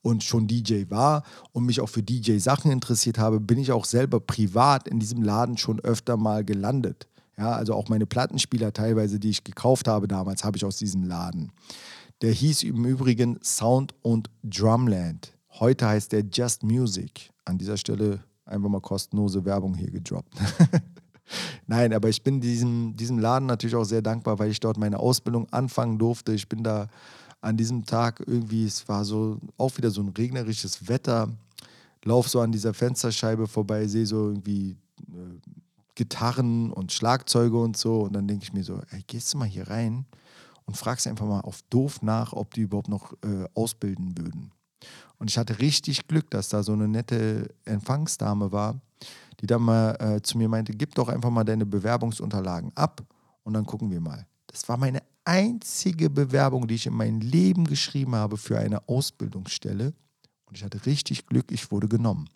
[0.00, 4.18] und schon DJ war und mich auch für DJ-Sachen interessiert habe, bin ich auch selber
[4.18, 7.08] privat in diesem Laden schon öfter mal gelandet.
[7.38, 11.04] Ja, also auch meine Plattenspieler teilweise, die ich gekauft habe damals, habe ich aus diesem
[11.04, 11.52] Laden.
[12.22, 15.34] Der hieß im Übrigen Sound und Drumland.
[15.50, 17.30] Heute heißt der Just Music.
[17.44, 20.34] An dieser Stelle einfach mal kostenlose Werbung hier gedroppt.
[21.66, 24.98] Nein, aber ich bin diesem, diesem Laden natürlich auch sehr dankbar, weil ich dort meine
[24.98, 26.32] Ausbildung anfangen durfte.
[26.32, 26.88] Ich bin da
[27.40, 31.28] an diesem Tag irgendwie, es war so auch wieder so ein regnerisches Wetter,
[32.04, 34.76] lauf so an dieser Fensterscheibe vorbei, sehe so irgendwie
[35.08, 35.55] äh,
[35.96, 38.02] Gitarren und Schlagzeuge und so.
[38.02, 40.06] Und dann denke ich mir so, ey, gehst du mal hier rein
[40.64, 44.52] und fragst einfach mal auf doof nach, ob die überhaupt noch äh, ausbilden würden.
[45.18, 48.78] Und ich hatte richtig Glück, dass da so eine nette Empfangsdame war,
[49.40, 53.02] die dann mal äh, zu mir meinte, gib doch einfach mal deine Bewerbungsunterlagen ab
[53.42, 54.26] und dann gucken wir mal.
[54.46, 59.92] Das war meine einzige Bewerbung, die ich in meinem Leben geschrieben habe für eine Ausbildungsstelle.
[60.46, 62.28] Und ich hatte richtig Glück, ich wurde genommen.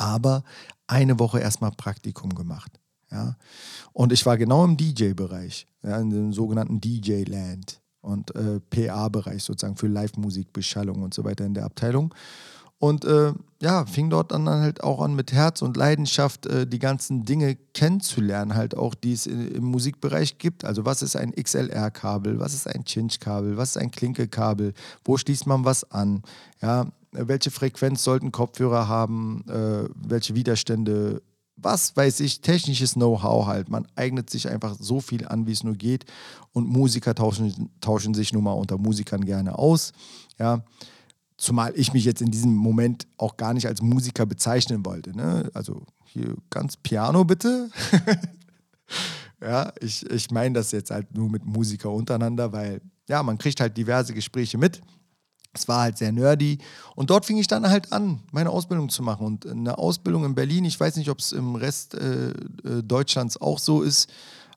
[0.00, 0.44] Aber
[0.86, 2.80] eine Woche erstmal Praktikum gemacht.
[3.10, 3.36] Ja.
[3.92, 9.76] Und ich war genau im DJ-Bereich, ja, in dem sogenannten DJ-Land und äh, PA-Bereich sozusagen
[9.76, 12.14] für Live-Musik, Beschallung und so weiter in der Abteilung.
[12.80, 16.78] Und äh, ja, fing dort dann halt auch an mit Herz und Leidenschaft äh, die
[16.78, 20.64] ganzen Dinge kennenzulernen, halt auch, die es im Musikbereich gibt.
[20.64, 24.72] Also was ist ein XLR-Kabel, was ist ein Cinch-Kabel, was ist ein Klinke-Kabel,
[25.04, 26.22] wo schließt man was an,
[26.62, 31.20] ja, welche Frequenz sollten Kopfhörer haben, äh, welche Widerstände
[31.62, 33.68] was weiß ich, technisches Know-how halt.
[33.68, 36.06] Man eignet sich einfach so viel an, wie es nur geht.
[36.54, 39.92] Und Musiker tauschen, tauschen sich nun mal unter Musikern gerne aus.
[40.38, 40.64] Ja.
[41.40, 45.16] Zumal ich mich jetzt in diesem Moment auch gar nicht als Musiker bezeichnen wollte.
[45.16, 45.50] Ne?
[45.54, 47.70] Also hier ganz Piano bitte.
[49.40, 53.58] ja, ich, ich meine das jetzt halt nur mit Musiker untereinander, weil ja, man kriegt
[53.58, 54.82] halt diverse Gespräche mit.
[55.54, 56.58] Es war halt sehr nerdy.
[56.94, 59.24] Und dort fing ich dann halt an, meine Ausbildung zu machen.
[59.24, 63.40] Und eine Ausbildung in Berlin, ich weiß nicht, ob es im Rest äh, äh, Deutschlands
[63.40, 64.10] auch so ist,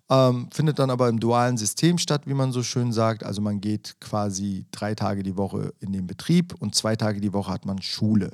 [0.10, 3.24] ähm, findet dann aber im dualen System statt, wie man so schön sagt.
[3.24, 7.34] Also man geht quasi drei Tage die Woche in den Betrieb und zwei Tage die
[7.34, 8.32] Woche hat man Schule.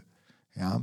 [0.55, 0.82] Ja.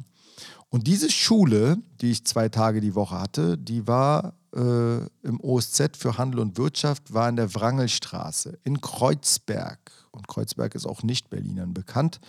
[0.69, 5.97] Und diese Schule, die ich zwei Tage die Woche hatte, die war äh, im OSZ
[5.97, 9.79] für Handel und Wirtschaft, war in der Wrangelstraße in Kreuzberg
[10.11, 12.21] und Kreuzberg ist auch nicht Berlinern bekannt.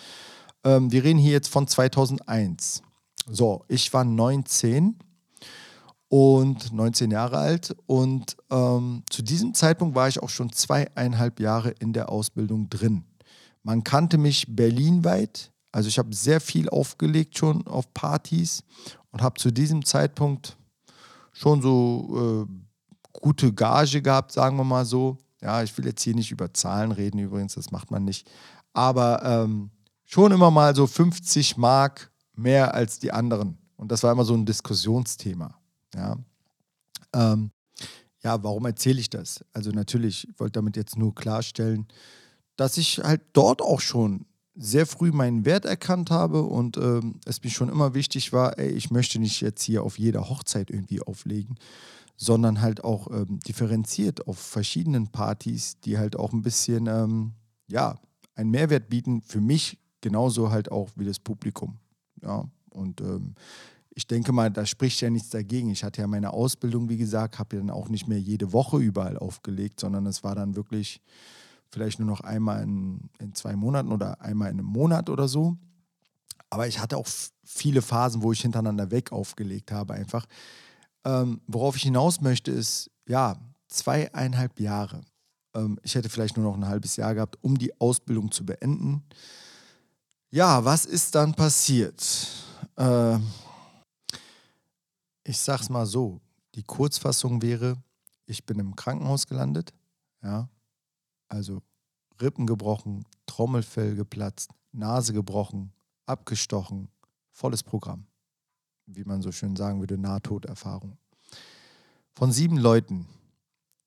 [0.64, 2.82] Ähm, wir reden hier jetzt von 2001.
[3.30, 4.98] So, ich war 19
[6.10, 11.72] und 19 Jahre alt und ähm, zu diesem Zeitpunkt war ich auch schon zweieinhalb Jahre
[11.72, 13.04] in der Ausbildung drin.
[13.64, 18.64] Man kannte mich berlinweit, also ich habe sehr viel aufgelegt schon auf Partys
[19.12, 20.58] und habe zu diesem Zeitpunkt
[21.34, 25.18] schon so äh, gute Gage gehabt, sagen wir mal so.
[25.42, 28.30] Ja, ich will jetzt hier nicht über Zahlen reden, übrigens, das macht man nicht.
[28.74, 29.70] Aber ähm,
[30.06, 33.58] schon immer mal so 50 Mark mehr als die anderen.
[33.76, 35.56] Und das war immer so ein Diskussionsthema.
[35.96, 36.18] Ja,
[37.14, 37.52] ähm,
[38.24, 39.44] ja warum erzähle ich das?
[39.54, 41.88] Also natürlich, ich wollte damit jetzt nur klarstellen,
[42.56, 47.44] dass ich halt dort auch schon sehr früh meinen Wert erkannt habe und ähm, es
[47.44, 51.02] mir schon immer wichtig war, ey, ich möchte nicht jetzt hier auf jeder Hochzeit irgendwie
[51.02, 51.58] auflegen,
[52.16, 57.34] sondern halt auch ähm, differenziert auf verschiedenen Partys, die halt auch ein bisschen, ähm,
[57.68, 58.00] ja,
[58.34, 61.78] einen Mehrwert bieten für mich genauso halt auch wie das Publikum.
[62.24, 63.36] Ja, und ähm,
[63.98, 65.72] ich denke mal, da spricht ja nichts dagegen.
[65.72, 68.78] Ich hatte ja meine Ausbildung, wie gesagt, habe ja dann auch nicht mehr jede Woche
[68.78, 71.02] überall aufgelegt, sondern es war dann wirklich
[71.72, 75.58] vielleicht nur noch einmal in, in zwei Monaten oder einmal in einem Monat oder so.
[76.52, 77.08] Aber ich hatte auch
[77.44, 80.28] viele Phasen, wo ich hintereinander weg aufgelegt habe, einfach
[81.04, 83.36] ähm, worauf ich hinaus möchte, ist, ja,
[83.68, 85.02] zweieinhalb Jahre.
[85.56, 89.02] Ähm, ich hätte vielleicht nur noch ein halbes Jahr gehabt, um die Ausbildung zu beenden.
[90.30, 92.28] Ja, was ist dann passiert?
[92.76, 93.18] Äh,
[95.28, 96.22] ich sag's mal so:
[96.56, 97.78] Die Kurzfassung wäre,
[98.26, 99.74] ich bin im Krankenhaus gelandet.
[100.24, 100.50] Ja,
[101.28, 101.62] also
[102.22, 105.72] Rippen gebrochen, Trommelfell geplatzt, Nase gebrochen,
[106.06, 106.90] abgestochen,
[107.32, 108.08] volles Programm
[108.88, 110.98] wie man so schön sagen würde, Nahtoderfahrung.
[112.14, 113.06] Von sieben Leuten,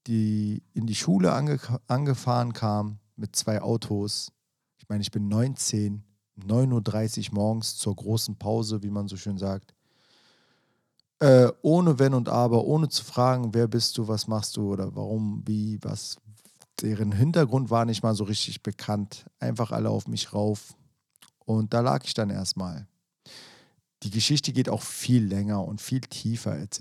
[0.06, 4.30] die in die Schule ange angefahren kamen mit zwei Autos.
[4.78, 6.04] Ich meine, ich bin 19,
[6.38, 9.74] 9.30 Uhr morgens zur großen Pause, wie man so schön sagt.
[11.20, 14.96] Äh, ohne Wenn und Aber, ohne zu fragen, wer bist du, was machst du oder
[14.96, 16.16] warum, wie, was,
[16.80, 19.26] deren Hintergrund war nicht mal so richtig bekannt.
[19.38, 20.74] Einfach alle auf mich rauf.
[21.44, 22.86] Und da lag ich dann erstmal.
[24.02, 26.80] Die Geschichte geht auch viel länger und viel tiefer etc.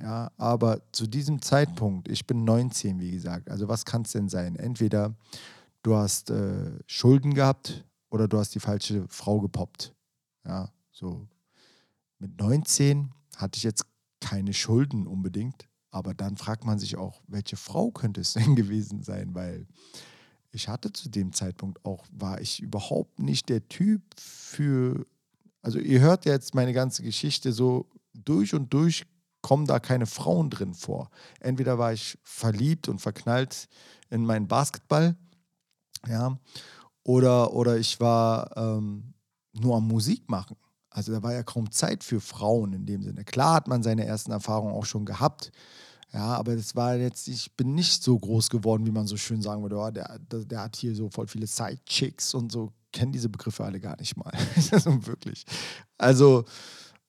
[0.00, 4.28] Ja, aber zu diesem Zeitpunkt, ich bin 19, wie gesagt, also was kann es denn
[4.28, 4.54] sein?
[4.54, 5.16] Entweder
[5.82, 9.92] du hast äh, Schulden gehabt oder du hast die falsche Frau gepoppt.
[10.46, 11.26] Ja, so
[12.20, 13.84] mit 19 hatte ich jetzt
[14.20, 19.02] keine Schulden unbedingt, aber dann fragt man sich auch, welche Frau könnte es denn gewesen
[19.02, 19.66] sein, weil
[20.52, 25.06] ich hatte zu dem Zeitpunkt auch, war ich überhaupt nicht der Typ für
[25.62, 29.06] also ihr hört jetzt meine ganze Geschichte so durch und durch
[29.42, 31.10] kommen da keine Frauen drin vor.
[31.40, 33.68] Entweder war ich verliebt und verknallt
[34.10, 35.16] in meinen Basketball,
[36.06, 36.38] ja,
[37.02, 39.14] oder, oder ich war ähm,
[39.52, 40.56] nur am Musik machen.
[41.00, 43.24] Also da war ja kaum Zeit für Frauen in dem Sinne.
[43.24, 45.50] Klar hat man seine ersten Erfahrungen auch schon gehabt,
[46.12, 49.40] ja, aber das war jetzt, ich bin nicht so groß geworden, wie man so schön
[49.40, 53.12] sagen würde, oh, der, der, der hat hier so voll viele Side-Chicks und so kenne
[53.12, 54.30] diese Begriffe alle gar nicht mal.
[54.72, 55.46] also wirklich.
[55.96, 56.44] Also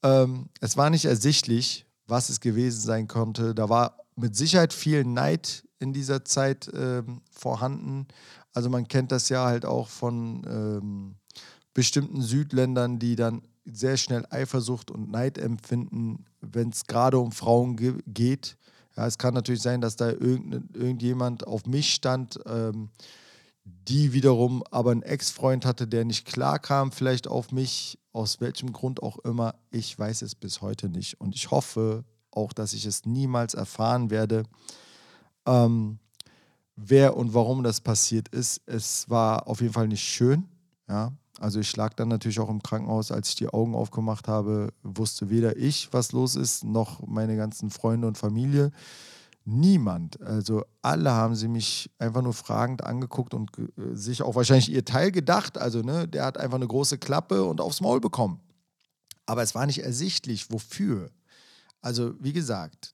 [0.04, 3.54] ähm, es war nicht ersichtlich, was es gewesen sein konnte.
[3.54, 8.08] Da war mit Sicherheit viel Neid in dieser Zeit ähm, vorhanden.
[8.54, 11.16] Also man kennt das ja halt auch von ähm,
[11.74, 17.76] bestimmten Südländern, die dann sehr schnell Eifersucht und Neid empfinden, wenn es gerade um Frauen
[17.76, 18.58] ge geht.
[18.96, 22.90] Ja, es kann natürlich sein, dass da irgend, irgendjemand auf mich stand, ähm,
[23.64, 28.74] die wiederum aber einen Ex-Freund hatte, der nicht klar kam, vielleicht auf mich, aus welchem
[28.74, 29.56] Grund auch immer.
[29.70, 31.22] Ich weiß es bis heute nicht.
[31.22, 34.44] Und ich hoffe auch, dass ich es niemals erfahren werde,
[35.46, 36.00] ähm,
[36.76, 38.62] wer und warum das passiert ist.
[38.66, 40.48] Es war auf jeden Fall nicht schön.
[40.88, 41.14] Ja?
[41.42, 45.32] Also ich lag dann natürlich auch im Krankenhaus, als ich die Augen aufgemacht habe, wusste
[45.32, 48.72] weder ich, was los ist, noch meine ganzen Freunde und Familie.
[49.44, 50.22] Niemand.
[50.22, 54.86] Also alle haben sie mich einfach nur fragend angeguckt und äh, sich auch wahrscheinlich ihr
[54.86, 55.58] Teil gedacht.
[55.58, 58.40] Also, ne, der hat einfach eine große Klappe und aufs Maul bekommen.
[59.26, 61.10] Aber es war nicht ersichtlich, wofür.
[61.82, 62.94] Also, wie gesagt,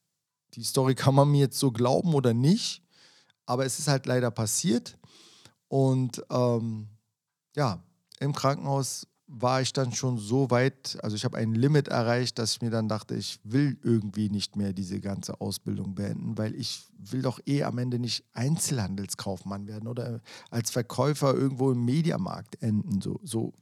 [0.53, 2.81] die Story kann man mir jetzt so glauben oder nicht,
[3.45, 4.97] aber es ist halt leider passiert.
[5.67, 6.87] Und ähm,
[7.57, 7.83] ja,
[8.19, 12.53] im Krankenhaus war ich dann schon so weit, also ich habe ein Limit erreicht, dass
[12.53, 16.87] ich mir dann dachte, ich will irgendwie nicht mehr diese ganze Ausbildung beenden, weil ich
[16.97, 23.01] will doch eh am Ende nicht Einzelhandelskaufmann werden oder als Verkäufer irgendwo im Mediamarkt enden.
[23.01, 23.53] So, so.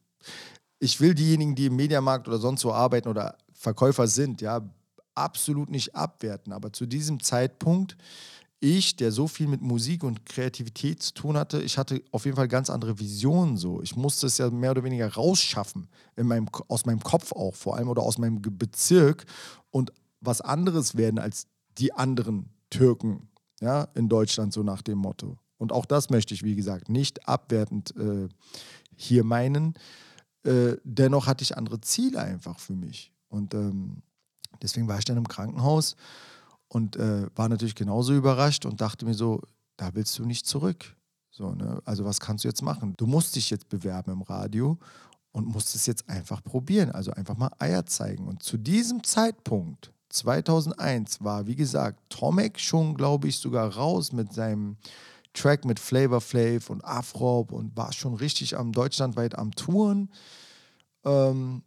[0.79, 4.61] Ich will diejenigen, die im Mediamarkt oder sonst wo arbeiten oder Verkäufer sind, ja,
[5.15, 6.53] absolut nicht abwerten.
[6.53, 7.97] Aber zu diesem Zeitpunkt
[8.65, 12.35] ich, der so viel mit Musik und Kreativität zu tun hatte, ich hatte auf jeden
[12.35, 13.81] Fall ganz andere Visionen so.
[13.81, 17.77] Ich musste es ja mehr oder weniger rausschaffen, in meinem, aus meinem Kopf auch vor
[17.77, 19.25] allem oder aus meinem Bezirk
[19.69, 21.47] und was anderes werden als
[21.77, 23.29] die anderen Türken
[23.61, 25.37] ja, in Deutschland, so nach dem Motto.
[25.57, 28.27] Und auch das möchte ich, wie gesagt, nicht abwertend äh,
[28.95, 29.75] hier meinen.
[30.43, 33.11] Äh, dennoch hatte ich andere Ziele einfach für mich.
[33.29, 34.01] Und ähm,
[34.61, 35.95] deswegen war ich dann im Krankenhaus
[36.75, 39.41] und äh, war natürlich genauso überrascht und dachte mir so,
[39.77, 40.97] da willst du nicht zurück.
[41.31, 41.81] So, ne?
[41.85, 42.95] Also was kannst du jetzt machen?
[42.97, 44.77] Du musst dich jetzt bewerben im Radio
[45.31, 46.91] und musst es jetzt einfach probieren.
[46.91, 48.27] Also einfach mal Eier zeigen.
[48.27, 54.33] Und zu diesem Zeitpunkt, 2001, war, wie gesagt, Tomek schon, glaube ich, sogar raus mit
[54.33, 54.75] seinem
[55.31, 60.09] Track mit Flavor Flav und Afrop und war schon richtig am deutschlandweit am Touren.
[61.05, 61.63] Ähm,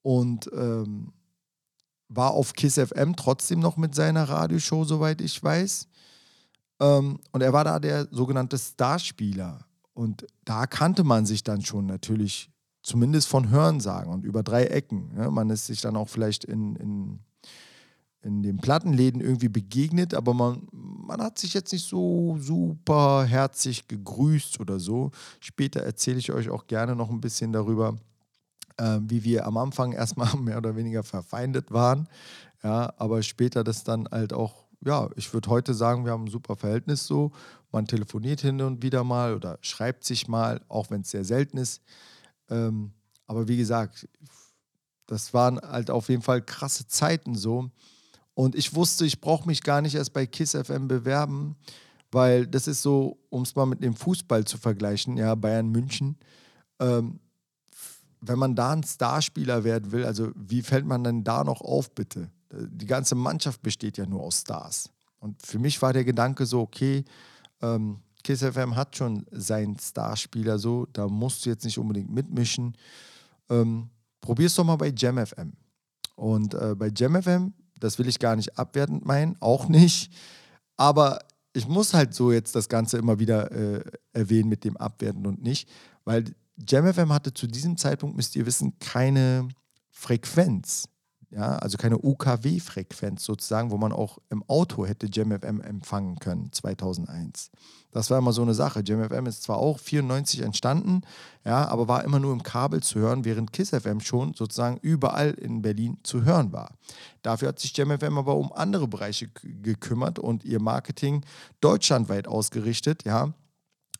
[0.00, 1.12] und ähm,
[2.08, 5.88] war auf Kiss FM trotzdem noch mit seiner Radioshow, soweit ich weiß.
[6.80, 9.66] Ähm, und er war da der sogenannte Starspieler.
[9.94, 12.50] Und da kannte man sich dann schon natürlich,
[12.82, 15.12] zumindest von Hörensagen und über drei Ecken.
[15.14, 15.30] Ne?
[15.30, 17.18] Man ist sich dann auch vielleicht in, in,
[18.22, 23.88] in den Plattenläden irgendwie begegnet, aber man, man hat sich jetzt nicht so super herzlich
[23.88, 25.10] gegrüßt oder so.
[25.40, 27.96] Später erzähle ich euch auch gerne noch ein bisschen darüber,
[28.78, 32.08] äh, wie wir am Anfang erstmal mehr oder weniger verfeindet waren.
[32.62, 36.30] Ja, aber später das dann halt auch, ja, ich würde heute sagen, wir haben ein
[36.30, 37.32] super Verhältnis so.
[37.70, 41.58] Man telefoniert hin und wieder mal oder schreibt sich mal, auch wenn es sehr selten
[41.58, 41.82] ist.
[42.48, 42.92] Ähm,
[43.26, 44.08] aber wie gesagt,
[45.06, 47.70] das waren halt auf jeden Fall krasse Zeiten so.
[48.34, 51.56] Und ich wusste, ich brauche mich gar nicht erst bei KISS FM bewerben,
[52.10, 56.16] weil das ist so, um es mal mit dem Fußball zu vergleichen, ja, Bayern München.
[56.78, 57.20] Ähm,
[58.20, 61.94] wenn man da ein Starspieler werden will, also wie fällt man denn da noch auf,
[61.94, 62.30] bitte?
[62.50, 64.90] Die ganze Mannschaft besteht ja nur aus Stars.
[65.20, 67.04] Und für mich war der Gedanke so, okay,
[67.60, 72.76] ähm, Kiss FM hat schon seinen Starspieler so, da musst du jetzt nicht unbedingt mitmischen.
[73.48, 73.90] Ähm,
[74.20, 75.52] probier's doch mal bei Jam FM.
[76.16, 80.12] Und äh, bei Jam FM, das will ich gar nicht abwertend meinen, auch nicht.
[80.76, 81.20] Aber
[81.52, 85.42] ich muss halt so jetzt das Ganze immer wieder äh, erwähnen mit dem Abwerten und
[85.42, 85.68] nicht,
[86.04, 86.24] weil
[86.66, 89.48] JamFM hatte zu diesem Zeitpunkt, müsst ihr wissen, keine
[89.90, 90.88] Frequenz.
[91.30, 97.50] Ja, also keine UKW-Frequenz sozusagen, wo man auch im Auto hätte JamFM empfangen können, 2001.
[97.90, 98.82] Das war immer so eine Sache.
[98.82, 101.02] JamFM ist zwar auch 94 entstanden,
[101.44, 105.60] ja, aber war immer nur im Kabel zu hören, während KissFM schon sozusagen überall in
[105.60, 106.72] Berlin zu hören war.
[107.20, 111.26] Dafür hat sich JamFM aber um andere Bereiche gekümmert und ihr Marketing
[111.60, 113.34] deutschlandweit ausgerichtet, ja,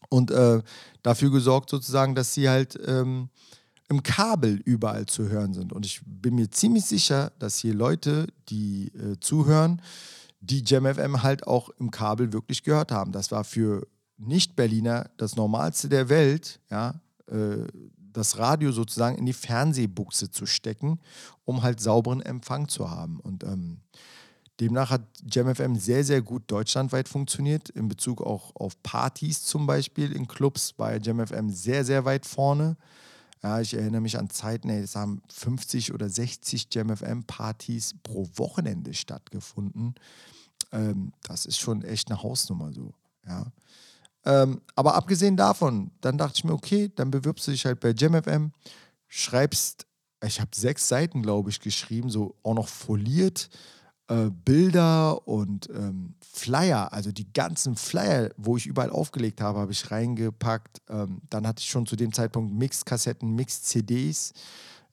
[0.09, 0.63] und äh,
[1.03, 3.29] dafür gesorgt sozusagen, dass sie halt ähm,
[3.89, 5.73] im Kabel überall zu hören sind.
[5.73, 9.81] Und ich bin mir ziemlich sicher, dass hier Leute, die äh, zuhören,
[10.41, 13.13] die JamFM halt auch im Kabel wirklich gehört haben.
[13.13, 13.87] Das war für
[14.19, 17.67] Nicht-Berliner das Normalste der Welt, ja, äh,
[18.13, 20.99] das Radio sozusagen in die Fernsehbuchse zu stecken,
[21.45, 23.21] um halt sauberen Empfang zu haben.
[23.21, 23.81] Und ähm,
[24.61, 30.13] demnach hat JamFM sehr, sehr gut deutschlandweit funktioniert, in Bezug auch auf Partys zum Beispiel
[30.13, 32.77] in Clubs war JamFM sehr, sehr weit vorne.
[33.43, 39.95] Ja, ich erinnere mich an Zeiten, es haben 50 oder 60 JamFM-Partys pro Wochenende stattgefunden.
[40.73, 42.93] Ähm, das ist schon echt eine Hausnummer so.
[43.27, 43.47] Ja.
[44.25, 47.91] Ähm, aber abgesehen davon, dann dachte ich mir, okay, dann bewirbst du dich halt bei
[47.91, 48.51] JamFM,
[49.07, 49.87] schreibst,
[50.25, 53.51] ich habe sechs Seiten, glaube ich, geschrieben, so auch noch foliert
[54.09, 59.73] äh, Bilder und ähm, Flyer, also die ganzen Flyer, wo ich überall aufgelegt habe, habe
[59.73, 60.81] ich reingepackt.
[60.89, 64.33] Ähm, dann hatte ich schon zu dem Zeitpunkt Mix-Kassetten, Mix-CDs,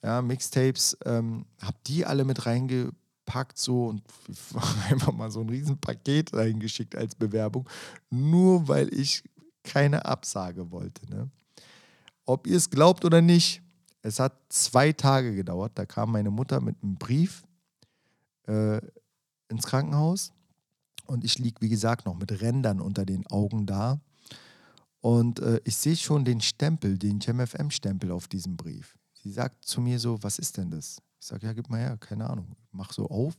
[0.04, 4.04] ja, Mixtapes, ähm, habe die alle mit reingepackt so und
[4.90, 7.68] einfach mal so ein Riesenpaket reingeschickt als Bewerbung,
[8.10, 9.24] nur weil ich
[9.64, 11.10] keine Absage wollte.
[11.10, 11.30] Ne?
[12.26, 13.62] Ob ihr es glaubt oder nicht,
[14.02, 15.72] es hat zwei Tage gedauert.
[15.76, 17.44] Da kam meine Mutter mit einem Brief.
[18.46, 18.80] Äh,
[19.56, 20.32] ins Krankenhaus
[21.06, 24.00] und ich liege, wie gesagt, noch mit Rändern unter den Augen da.
[25.02, 28.98] Und äh, ich sehe schon den Stempel, den JamFM-Stempel auf diesem Brief.
[29.14, 31.02] Sie sagt zu mir so, was ist denn das?
[31.20, 32.56] Ich sage, ja, gib mal her, keine Ahnung.
[32.72, 33.36] Mach so auf.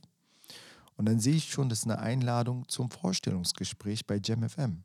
[0.95, 4.83] Und dann sehe ich schon, das ist eine Einladung zum Vorstellungsgespräch bei JamFM.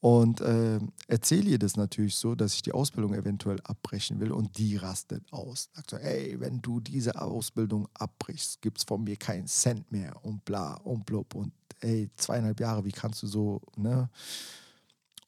[0.00, 0.78] Und äh,
[1.08, 5.24] erzähle ihr das natürlich so, dass ich die Ausbildung eventuell abbrechen will und die rastet
[5.32, 5.70] aus.
[5.74, 10.24] Sagt so, ey, wenn du diese Ausbildung abbrichst, gibt es von mir keinen Cent mehr
[10.24, 14.08] und bla und blub und ey, zweieinhalb Jahre, wie kannst du so, ne?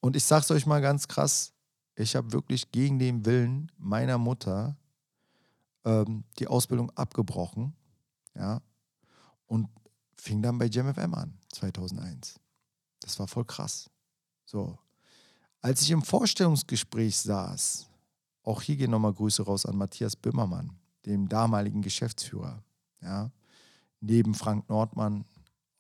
[0.01, 1.53] Und ich sag's euch mal ganz krass,
[1.97, 4.77] ich habe wirklich gegen den Willen meiner Mutter
[5.85, 7.75] ähm, die Ausbildung abgebrochen,
[8.35, 8.63] ja,
[9.47, 9.69] und
[10.17, 12.39] fing dann bei JamFM an, 2001.
[13.01, 13.91] Das war voll krass.
[14.51, 14.77] So.
[15.61, 17.87] Als ich im Vorstellungsgespräch saß,
[18.43, 20.77] auch hier gehen nochmal Grüße raus an Matthias Böhmermann,
[21.07, 22.61] dem damaligen Geschäftsführer,
[23.01, 23.31] ja,
[24.01, 25.25] neben Frank Nordmann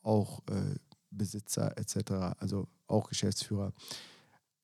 [0.02, 0.76] auch äh,
[1.10, 3.72] Besitzer etc., also auch Geschäftsführer.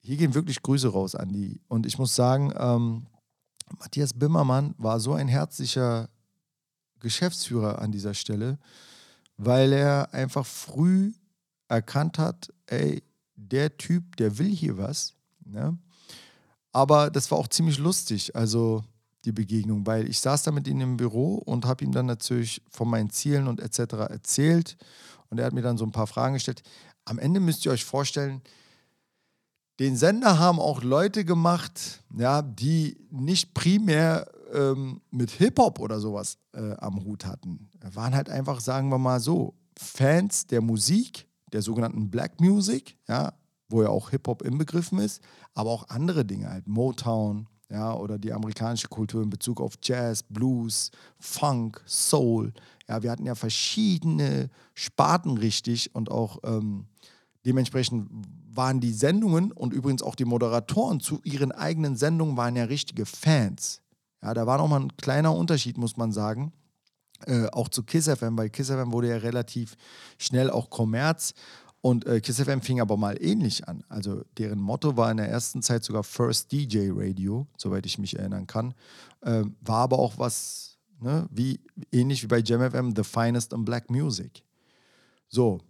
[0.02, 1.60] Hier gehen wirklich Grüße raus an die.
[1.66, 3.06] Und ich muss sagen, ähm,
[3.80, 6.08] Matthias Bimmermann war so ein herzlicher
[7.00, 8.60] Geschäftsführer an dieser Stelle,
[9.36, 11.12] weil er einfach früh
[11.66, 13.02] erkannt hat, ey,
[13.36, 15.14] der Typ, der will hier was.
[15.44, 15.78] Ne?
[16.72, 18.84] Aber das war auch ziemlich lustig, also
[19.24, 22.62] die Begegnung, weil ich saß da mit ihm im Büro und habe ihm dann natürlich
[22.70, 23.94] von meinen Zielen und etc.
[24.08, 24.76] erzählt.
[25.28, 26.62] Und er hat mir dann so ein paar Fragen gestellt.
[27.04, 28.40] Am Ende müsst ihr euch vorstellen,
[29.78, 36.38] den Sender haben auch Leute gemacht, ja, die nicht primär ähm, mit Hip-Hop oder sowas
[36.52, 37.68] äh, am Hut hatten.
[37.92, 41.26] Waren halt einfach, sagen wir mal so, Fans der Musik,
[41.56, 43.32] der sogenannten Black Music, ja,
[43.70, 45.22] wo ja auch Hip-Hop inbegriffen ist,
[45.54, 50.22] aber auch andere Dinge, halt Motown, ja, oder die amerikanische Kultur in Bezug auf Jazz,
[50.22, 52.52] Blues, Funk, Soul.
[52.86, 56.88] Ja, wir hatten ja verschiedene Sparten richtig und auch ähm,
[57.46, 58.08] dementsprechend
[58.50, 63.06] waren die Sendungen und übrigens auch die Moderatoren zu ihren eigenen Sendungen waren ja richtige
[63.06, 63.80] Fans.
[64.22, 66.52] Ja, da war nochmal ein kleiner Unterschied, muss man sagen.
[67.26, 69.76] Äh, auch zu Kiss FM, weil Kiss FM wurde ja relativ
[70.18, 71.34] schnell auch Kommerz
[71.86, 73.84] und äh, Kiss FM fing aber mal ähnlich an.
[73.88, 78.18] Also deren Motto war in der ersten Zeit sogar First DJ Radio, soweit ich mich
[78.18, 78.74] erinnern kann.
[79.20, 81.60] Äh, war aber auch was, ne, wie
[81.92, 84.42] ähnlich wie bei Jam FM, The Finest in Black Music.
[85.28, 85.60] So.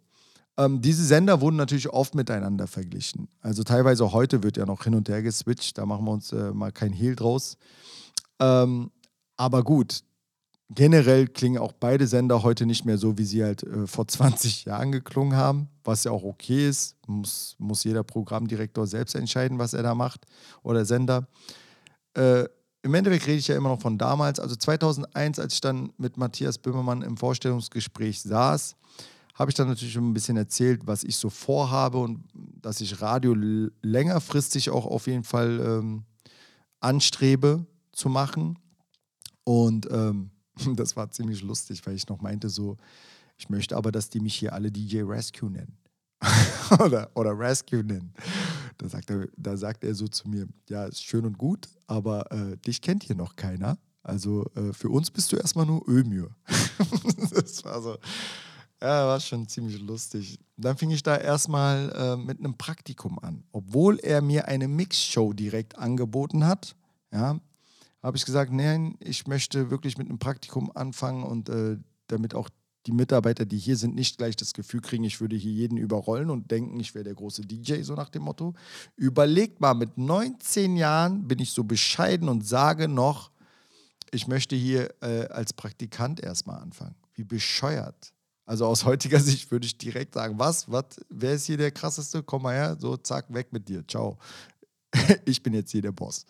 [0.56, 3.28] Ähm, diese Sender wurden natürlich oft miteinander verglichen.
[3.42, 6.50] Also teilweise heute wird ja noch hin und her geswitcht, da machen wir uns äh,
[6.50, 7.58] mal kein Hehl draus.
[8.40, 8.90] Ähm,
[9.36, 10.02] aber gut,
[10.70, 14.64] generell klingen auch beide Sender heute nicht mehr so, wie sie halt äh, vor 20
[14.64, 16.96] Jahren geklungen haben, was ja auch okay ist.
[17.06, 20.26] Muss, muss jeder Programmdirektor selbst entscheiden, was er da macht
[20.62, 21.28] oder Sender.
[22.14, 22.44] Äh,
[22.82, 24.40] Im Endeffekt rede ich ja immer noch von damals.
[24.40, 28.76] Also 2001, als ich dann mit Matthias Böhmermann im Vorstellungsgespräch saß,
[29.34, 33.34] habe ich dann natürlich ein bisschen erzählt, was ich so vorhabe und dass ich Radio
[33.82, 36.04] längerfristig auch auf jeden Fall ähm,
[36.80, 38.58] anstrebe zu machen.
[39.44, 40.30] Und ähm,
[40.76, 42.76] das war ziemlich lustig, weil ich noch meinte so,
[43.38, 45.76] ich möchte aber, dass die mich hier alle DJ Rescue nennen.
[46.80, 48.14] oder, oder Rescue nennen.
[48.78, 52.30] Da sagt, er, da sagt er so zu mir, ja, ist schön und gut, aber
[52.32, 53.78] äh, dich kennt hier noch keiner.
[54.02, 56.30] Also äh, für uns bist du erstmal nur Ömür.
[57.30, 57.96] das war so,
[58.80, 60.38] ja, war schon ziemlich lustig.
[60.56, 63.42] Dann fing ich da erstmal äh, mit einem Praktikum an.
[63.52, 66.76] Obwohl er mir eine Mixshow direkt angeboten hat,
[67.12, 67.40] ja,
[68.02, 71.76] habe ich gesagt, nein, ich möchte wirklich mit einem Praktikum anfangen und äh,
[72.06, 72.48] damit auch
[72.86, 76.30] die Mitarbeiter, die hier sind, nicht gleich das Gefühl kriegen, ich würde hier jeden überrollen
[76.30, 78.54] und denken, ich wäre der große DJ, so nach dem Motto.
[78.96, 83.30] Überlegt mal, mit 19 Jahren bin ich so bescheiden und sage noch,
[84.12, 86.94] ich möchte hier äh, als Praktikant erstmal anfangen.
[87.14, 88.12] Wie bescheuert.
[88.44, 92.22] Also aus heutiger Sicht würde ich direkt sagen, was, was, wer ist hier der krasseste?
[92.22, 94.18] Komm mal her, so zack, weg mit dir, ciao.
[95.24, 96.24] ich bin jetzt hier der Boss.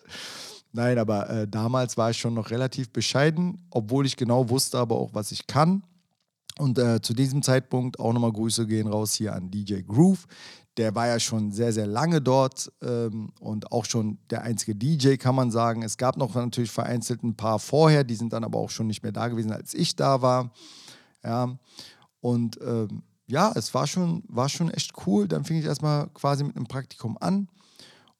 [0.71, 4.95] Nein, aber äh, damals war ich schon noch relativ bescheiden, obwohl ich genau wusste aber
[4.95, 5.83] auch, was ich kann.
[6.59, 10.25] Und äh, zu diesem Zeitpunkt auch nochmal Grüße gehen raus hier an DJ Groove.
[10.75, 15.15] Der war ja schon sehr, sehr lange dort ähm, und auch schon der einzige DJ,
[15.15, 15.81] kann man sagen.
[15.81, 19.01] Es gab noch natürlich vereinzelt ein paar vorher, die sind dann aber auch schon nicht
[19.03, 20.51] mehr da gewesen, als ich da war.
[21.23, 21.57] Ja,
[22.21, 25.27] und ähm, ja, es war schon, war schon echt cool.
[25.27, 27.47] Dann fing ich erstmal quasi mit einem Praktikum an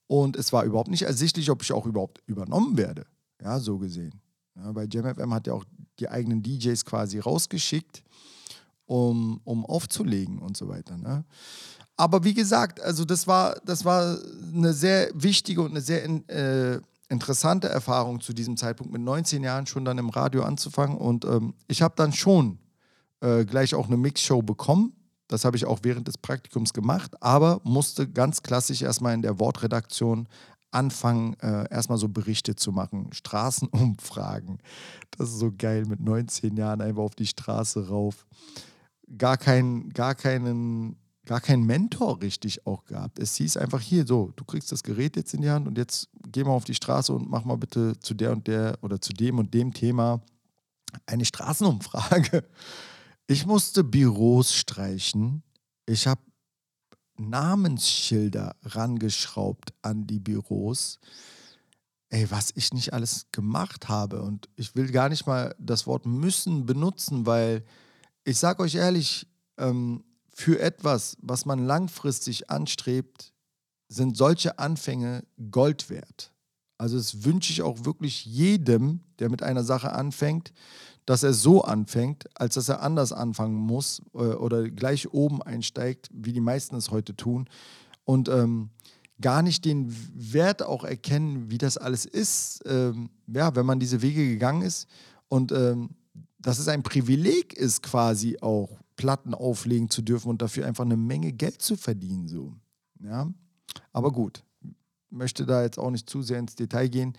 [0.08, 3.06] und es war überhaupt nicht ersichtlich, ob ich auch überhaupt übernommen werde.
[3.42, 4.22] Ja, so gesehen.
[4.56, 5.66] Ja, bei JamFM hat ja auch
[6.00, 8.04] die eigenen DJs quasi rausgeschickt,
[8.86, 10.98] um, um aufzulegen und so weiter.
[10.98, 11.26] Ne?
[11.98, 14.18] Aber wie gesagt, also das war, das war
[14.54, 16.80] eine sehr wichtige und eine sehr in, äh,
[17.10, 20.98] interessante Erfahrung zu diesem Zeitpunkt, mit 19 Jahren schon dann im Radio anzufangen.
[20.98, 22.60] Und ähm, ich habe dann schon
[23.22, 24.94] äh, gleich auch eine Mixshow bekommen.
[25.28, 29.40] Das habe ich auch während des Praktikums gemacht, aber musste ganz klassisch erstmal in der
[29.40, 30.28] Wortredaktion
[30.72, 34.60] anfangen, äh, erstmal so Berichte zu machen, Straßenumfragen.
[35.12, 38.26] Das ist so geil, mit 19 Jahren einfach auf die Straße rauf.
[39.18, 40.98] Gar, kein, gar keinen
[41.28, 43.20] gar keinen Mentor richtig auch gehabt.
[43.20, 46.10] Es hieß einfach hier so, du kriegst das Gerät jetzt in die Hand und jetzt
[46.32, 49.14] geh mal auf die Straße und mach mal bitte zu der und der oder zu
[49.14, 50.22] dem und dem Thema
[51.06, 52.46] eine Straßenumfrage.
[53.30, 55.44] Ich musste Büros streichen.
[55.86, 56.22] Ich habe
[57.18, 61.00] Namensschilder rangeschraubt an die Büros.
[62.08, 64.22] Ey, was ich nicht alles gemacht habe.
[64.22, 67.66] Und ich will gar nicht mal das Wort müssen benutzen, weil
[68.24, 73.34] ich sage euch ehrlich, ähm, für etwas, was man langfristig anstrebt,
[73.90, 76.32] sind solche Anfänge Gold wert.
[76.78, 80.54] Also das wünsche ich auch wirklich jedem, der mit einer Sache anfängt,
[81.08, 86.10] dass er so anfängt, als dass er anders anfangen muss äh, oder gleich oben einsteigt,
[86.12, 87.50] wie die meisten es heute tun.
[88.04, 88.72] Und ähm,
[89.22, 94.02] gar nicht den Wert auch erkennen, wie das alles ist, ähm, ja, wenn man diese
[94.02, 94.88] Wege gegangen ist.
[95.30, 95.92] Und ähm,
[96.40, 100.98] dass es ein Privileg ist, quasi auch Platten auflegen zu dürfen und dafür einfach eine
[100.98, 102.28] Menge Geld zu verdienen.
[102.28, 102.54] So.
[103.02, 103.32] Ja?
[103.94, 104.44] Aber gut,
[105.10, 107.14] möchte da jetzt auch nicht zu sehr ins Detail gehen.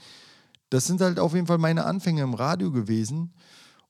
[0.68, 3.32] Das sind halt auf jeden Fall meine Anfänge im Radio gewesen.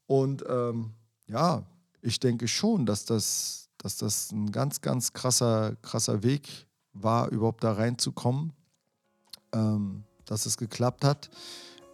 [0.08, 0.94] Und ähm,
[1.28, 1.62] ja,
[2.00, 7.62] ich denke schon, dass das, dass das ein ganz, ganz krasser, krasser Weg war, überhaupt
[7.62, 8.52] da reinzukommen,
[9.52, 11.30] ähm, dass es geklappt hat.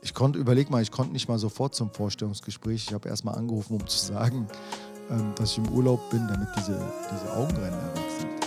[0.00, 2.86] Ich konnte, überleg mal, ich konnte nicht mal sofort zum Vorstellungsgespräch.
[2.86, 4.46] Ich habe erst mal angerufen, um zu sagen,
[5.10, 6.80] ähm, dass ich im Urlaub bin, damit diese,
[7.12, 8.43] diese Augenränder weg sind.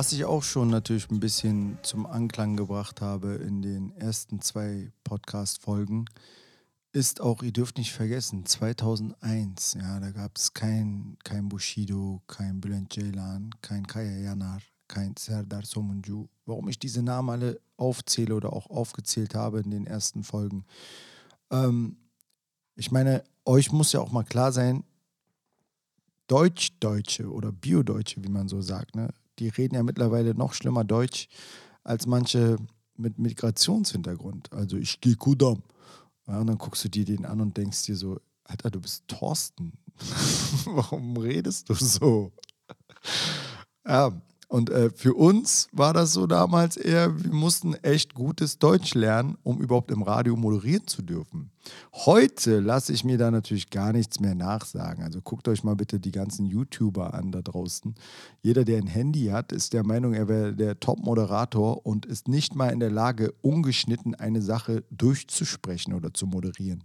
[0.00, 4.90] Was ich auch schon natürlich ein bisschen zum Anklang gebracht habe in den ersten zwei
[5.04, 6.06] Podcast-Folgen,
[6.92, 12.62] ist auch, ihr dürft nicht vergessen, 2001, ja, da gab es kein, kein Bushido, kein
[12.62, 16.28] Bülent Ceylan, kein Kaya Yanar, kein Serdar Somunju.
[16.46, 20.64] Warum ich diese Namen alle aufzähle oder auch aufgezählt habe in den ersten Folgen.
[21.50, 21.98] Ähm,
[22.74, 24.82] ich meine, euch muss ja auch mal klar sein,
[26.26, 29.10] Deutsch-Deutsche oder Bio-Deutsche, wie man so sagt, ne?
[29.40, 31.28] Die reden ja mittlerweile noch schlimmer Deutsch
[31.82, 32.56] als manche
[32.96, 34.52] mit Migrationshintergrund.
[34.52, 35.62] Also ich gehe Kudam.
[36.26, 39.08] Ja, und dann guckst du dir den an und denkst dir so, Alter, du bist
[39.08, 39.72] Thorsten.
[40.66, 42.32] Warum redest du so?
[43.86, 44.12] Ja,
[44.50, 49.38] und äh, für uns war das so damals eher, wir mussten echt gutes Deutsch lernen,
[49.44, 51.52] um überhaupt im Radio moderieren zu dürfen.
[51.92, 55.04] Heute lasse ich mir da natürlich gar nichts mehr nachsagen.
[55.04, 57.94] Also guckt euch mal bitte die ganzen YouTuber an da draußen.
[58.42, 62.56] Jeder, der ein Handy hat, ist der Meinung, er wäre der Top-Moderator und ist nicht
[62.56, 66.82] mal in der Lage, ungeschnitten eine Sache durchzusprechen oder zu moderieren.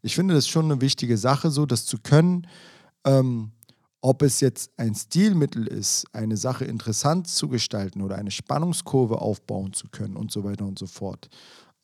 [0.00, 2.46] Ich finde das schon eine wichtige Sache, so das zu können.
[3.04, 3.50] Ähm,
[4.04, 9.72] ob es jetzt ein Stilmittel ist, eine Sache interessant zu gestalten oder eine Spannungskurve aufbauen
[9.72, 11.30] zu können und so weiter und so fort.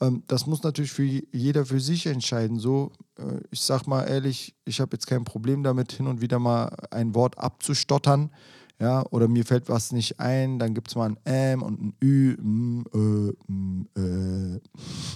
[0.03, 2.59] Ähm, das muss natürlich für jeder für sich entscheiden.
[2.59, 6.39] So, äh, ich sag mal ehrlich, ich habe jetzt kein Problem damit, hin und wieder
[6.39, 8.31] mal ein Wort abzustottern.
[8.79, 11.95] Ja, oder mir fällt was nicht ein, dann gibt es mal ein M und ein
[12.05, 12.35] Ü.
[12.39, 14.61] M, äh, m, äh.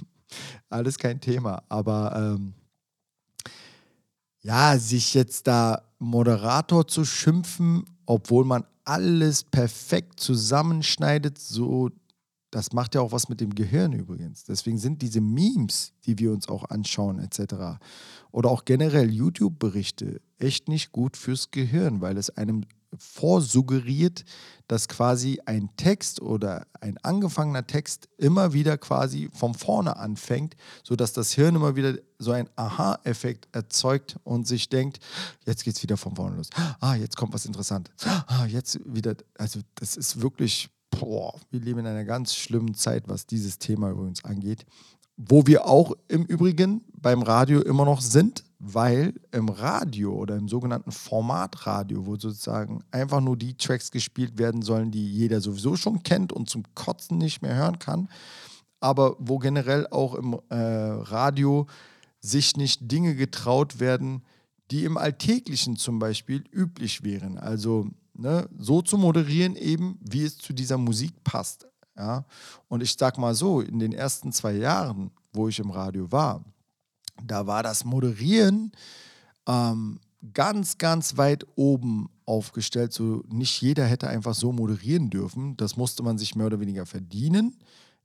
[0.71, 1.63] Alles kein Thema.
[1.69, 2.55] Aber ähm,
[4.45, 11.91] ja, sich jetzt da Moderator zu schimpfen, obwohl man alles perfekt zusammenschneidet, so
[12.55, 14.45] das macht ja auch was mit dem Gehirn übrigens.
[14.45, 17.81] Deswegen sind diese Memes, die wir uns auch anschauen, etc.
[18.31, 22.65] oder auch generell YouTube-Berichte echt nicht gut fürs Gehirn, weil es einem
[22.99, 24.25] vorsuggeriert,
[24.69, 31.13] dass quasi ein Text oder ein angefangener Text immer wieder quasi von vorne anfängt, sodass
[31.13, 35.01] das Hirn immer wieder so einen Aha-Effekt erzeugt und sich denkt,
[35.45, 36.49] jetzt geht es wieder von vorne los.
[36.81, 37.95] Ah, jetzt kommt was Interessantes.
[38.27, 43.05] Ah, jetzt wieder, also das ist wirklich, boah, wir leben in einer ganz schlimmen Zeit,
[43.07, 44.65] was dieses Thema übrigens angeht.
[45.17, 50.49] Wo wir auch im Übrigen beim Radio immer noch sind, weil im Radio oder im
[50.49, 56.03] sogenannten Formatradio, wo sozusagen einfach nur die Tracks gespielt werden sollen, die jeder sowieso schon
[56.03, 58.09] kennt und zum Kotzen nicht mehr hören kann,
[58.81, 61.67] aber wo generell auch im äh, Radio
[62.21, 64.23] sich nicht Dinge getraut werden,
[64.71, 67.37] die im Alltäglichen zum Beispiel üblich wären.
[67.37, 71.67] Also ne, so zu moderieren eben, wie es zu dieser Musik passt.
[71.99, 72.25] Ja?
[72.69, 76.43] Und ich sag mal so, in den ersten zwei Jahren, wo ich im Radio war,
[77.23, 78.73] da war das Moderieren
[79.47, 80.01] ähm,
[80.33, 82.93] ganz, ganz weit oben aufgestellt.
[82.93, 85.57] So nicht jeder hätte einfach so moderieren dürfen.
[85.57, 87.57] Das musste man sich mehr oder weniger verdienen.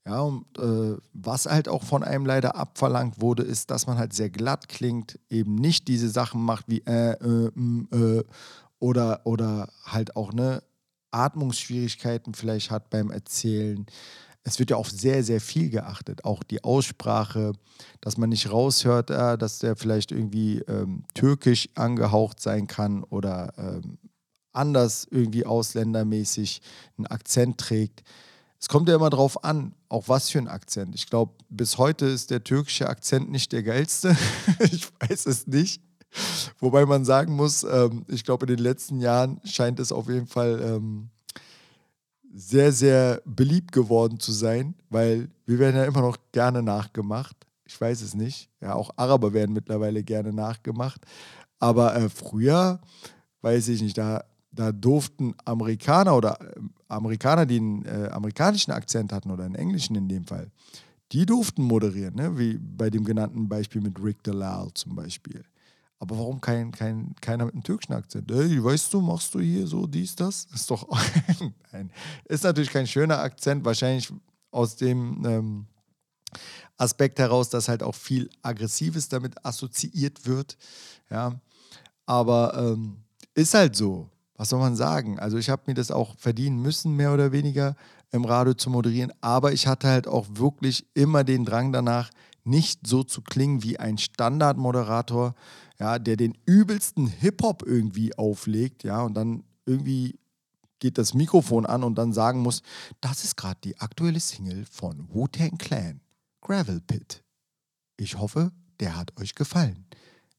[0.06, 4.14] Ja, und äh, was halt auch von einem leider abverlangt wurde, ist, dass man halt
[4.14, 7.52] sehr glatt klingt, eben nicht diese Sachen macht wie äh, äh,
[7.92, 8.24] äh
[8.80, 10.64] oder, oder halt auch ne,
[11.12, 13.86] Atmungsschwierigkeiten vielleicht hat beim Erzählen
[14.44, 16.26] es wird ja auf sehr, sehr viel geachtet.
[16.26, 17.54] Auch die Aussprache,
[18.02, 23.54] dass man nicht raushört, äh, dass der vielleicht irgendwie ähm, türkisch angehaucht sein kann oder
[23.58, 23.98] ähm,
[24.52, 26.62] anders irgendwie ausländermäßig
[26.98, 28.04] einen Akzent trägt.
[28.60, 30.96] Es kommt ja immer drauf an, auch was für ein Akzent.
[30.96, 34.18] Ich glaube, bis heute ist der türkische Akzent nicht der geilste.
[34.60, 35.82] ich weiß es nicht.
[36.60, 40.28] Wobei man sagen muss, ähm, ich glaube, in den letzten Jahren scheint es auf jeden
[40.28, 41.10] Fall ähm,
[42.34, 47.36] sehr, sehr beliebt geworden zu sein, weil wir werden ja immer noch gerne nachgemacht.
[47.66, 48.50] Ich weiß es nicht.
[48.62, 51.02] Ja, auch Araber werden mittlerweile gerne nachgemacht.
[51.60, 52.80] Aber äh, früher,
[53.42, 59.12] weiß ich nicht, da, da durften Amerikaner oder äh, Amerikaner, die einen äh, amerikanischen Akzent
[59.12, 60.52] hatten oder einen englischen in dem Fall,
[61.12, 62.38] die durften moderieren, ne?
[62.38, 65.44] wie bei dem genannten Beispiel mit Rick Dalal zum Beispiel.
[66.00, 68.32] Aber warum kein, kein, keiner mit einem türkischen Akzent?
[68.32, 70.46] Ey, weißt du, machst du hier so dies, das?
[70.54, 70.88] Ist doch.
[71.72, 71.92] Nein.
[72.26, 74.12] Ist natürlich kein schöner Akzent, wahrscheinlich
[74.52, 75.66] aus dem ähm,
[76.78, 80.58] Aspekt heraus, dass halt auch viel Aggressives damit assoziiert wird.
[81.10, 81.40] Ja.
[82.06, 84.10] Aber ähm, ist halt so.
[84.36, 85.20] Was soll man sagen?
[85.20, 87.76] Also, ich habe mir das auch verdienen müssen, mehr oder weniger
[88.12, 89.12] im Radio zu moderieren.
[89.20, 92.10] Aber ich hatte halt auch wirklich immer den Drang danach,
[92.46, 95.36] nicht so zu klingen wie ein Standardmoderator,
[95.80, 100.20] ja, der den übelsten Hip-Hop irgendwie auflegt, ja, und dann irgendwie
[100.80, 102.62] geht das Mikrofon an und dann sagen muss,
[103.02, 106.02] das ist gerade die aktuelle Single von Wu-Tang Clan,
[106.42, 107.24] Gravel Pit.
[107.98, 109.86] Ich hoffe, der hat euch gefallen.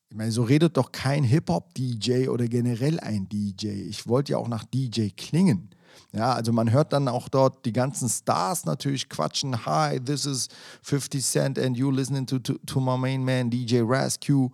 [0.09, 3.68] Ich meine, so redet doch kein Hip-Hop-DJ oder generell ein DJ.
[3.68, 5.70] Ich wollte ja auch nach DJ klingen.
[6.12, 9.64] Ja, also man hört dann auch dort die ganzen Stars natürlich quatschen.
[9.64, 10.49] Hi, this is
[10.82, 14.51] 50 Cent and you listening to, to, to my main man DJ Rescue.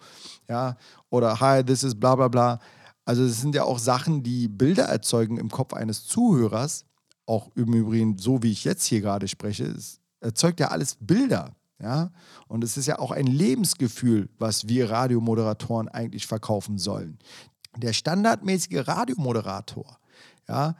[0.48, 0.76] Ja,
[1.10, 2.60] oder Hi, this is bla bla bla.
[3.06, 6.84] Also es sind ja auch Sachen, die Bilder erzeugen im Kopf eines Zuhörers.
[7.24, 11.54] Auch im Übrigen, so wie ich jetzt hier gerade spreche, es erzeugt ja alles Bilder.
[11.80, 12.10] Ja?
[12.48, 17.18] Und es ist ja auch ein Lebensgefühl, was wir Radiomoderatoren eigentlich verkaufen sollen.
[17.76, 19.98] Der standardmäßige Radiomoderator,
[20.48, 20.76] ja,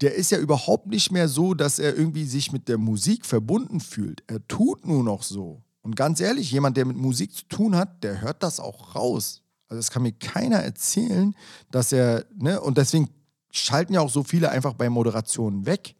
[0.00, 3.80] der ist ja überhaupt nicht mehr so, dass er irgendwie sich mit der Musik verbunden
[3.80, 4.22] fühlt.
[4.26, 5.62] Er tut nur noch so.
[5.82, 9.42] Und ganz ehrlich, jemand, der mit Musik zu tun hat, der hört das auch raus.
[9.68, 11.34] Also es kann mir keiner erzählen,
[11.70, 13.08] dass er, ne, und deswegen
[13.50, 15.94] schalten ja auch so viele einfach bei Moderationen weg,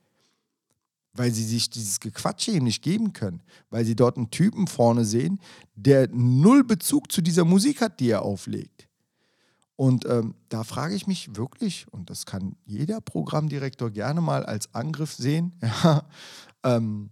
[1.13, 5.05] weil sie sich dieses Gequatsche eben nicht geben können, weil sie dort einen Typen vorne
[5.05, 5.41] sehen,
[5.75, 8.88] der null Bezug zu dieser Musik hat, die er auflegt.
[9.79, 14.75] Und ähm, da frage ich mich wirklich, und das kann jeder Programmdirektor gerne mal als
[14.75, 16.03] Angriff sehen, ja,
[16.65, 17.11] ähm,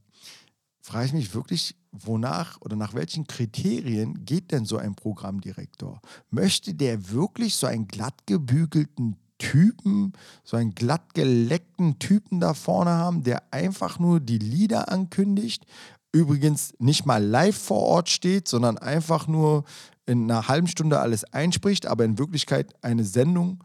[0.81, 6.01] frage ich mich wirklich, wonach oder nach welchen Kriterien geht denn so ein Programmdirektor?
[6.31, 12.91] Möchte der wirklich so einen glatt gebügelten Typen, so einen glatt geleckten Typen da vorne
[12.91, 15.67] haben, der einfach nur die Lieder ankündigt,
[16.11, 19.62] übrigens nicht mal live vor Ort steht, sondern einfach nur
[20.07, 23.62] in einer halben Stunde alles einspricht, aber in Wirklichkeit eine Sendung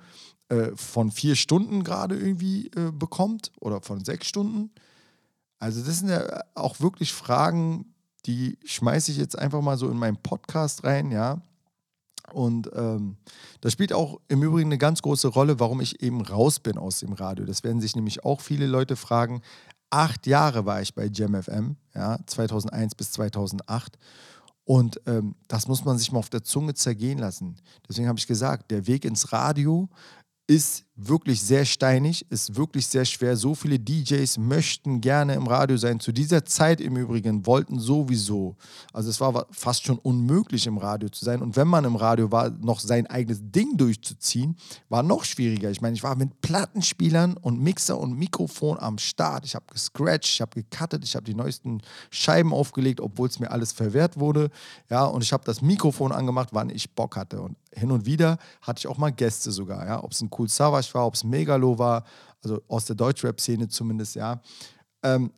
[0.50, 4.72] äh, von vier Stunden gerade irgendwie äh, bekommt oder von sechs Stunden.
[5.60, 7.94] Also das sind ja auch wirklich Fragen,
[8.26, 11.42] die schmeiße ich jetzt einfach mal so in meinen Podcast rein, ja.
[12.34, 13.18] Und ähm,
[13.62, 17.00] das spielt auch im Übrigen eine ganz große Rolle, warum ich eben raus bin aus
[17.00, 17.46] dem Radio.
[17.46, 19.42] Das werden sich nämlich auch viele Leute fragen.
[19.90, 23.98] Acht Jahre war ich bei JamFM, ja, 2001 bis 2008.
[24.64, 27.56] Und ähm, das muss man sich mal auf der Zunge zergehen lassen.
[27.88, 29.90] Deswegen habe ich gesagt, der Weg ins Radio
[30.48, 33.36] ist wirklich sehr steinig, ist wirklich sehr schwer.
[33.38, 36.00] So viele DJs möchten gerne im Radio sein.
[36.00, 38.56] Zu dieser Zeit im Übrigen wollten sowieso.
[38.94, 41.42] Also es war fast schon unmöglich im Radio zu sein.
[41.42, 44.58] Und wenn man im Radio war, noch sein eigenes Ding durchzuziehen,
[44.90, 45.72] war noch schwieriger.
[45.72, 49.46] Ich meine, ich war mit Plattenspielern und Mixer und Mikrofon am Start.
[49.46, 53.52] Ich habe gescratcht, ich habe gecuttet, ich habe die neuesten Scheiben aufgelegt, obwohl es mir
[53.52, 54.50] alles verwehrt wurde.
[54.90, 57.42] Ja, und ich habe das Mikrofon angemacht, wann ich Bock hatte.
[57.42, 60.50] Und hin und wieder hatte ich auch mal Gäste sogar, ja, ob es ein Cool
[60.50, 62.04] Savage war, ob es Megalo war,
[62.44, 64.42] also aus der Deutschrap-Szene zumindest, ja.
[65.04, 65.32] Ähm,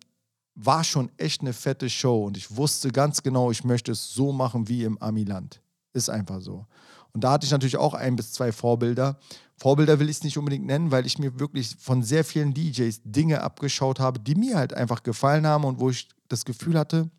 [0.56, 4.32] war schon echt eine fette Show und ich wusste ganz genau, ich möchte es so
[4.32, 5.62] machen wie im Amiland.
[5.94, 6.66] Ist einfach so.
[7.14, 9.20] Und da hatte ich natürlich auch ein bis zwei Vorbilder.
[9.56, 13.02] Vorbilder will ich es nicht unbedingt nennen, weil ich mir wirklich von sehr vielen DJs
[13.04, 17.10] Dinge abgeschaut habe, die mir halt einfach gefallen haben und wo ich das Gefühl hatte,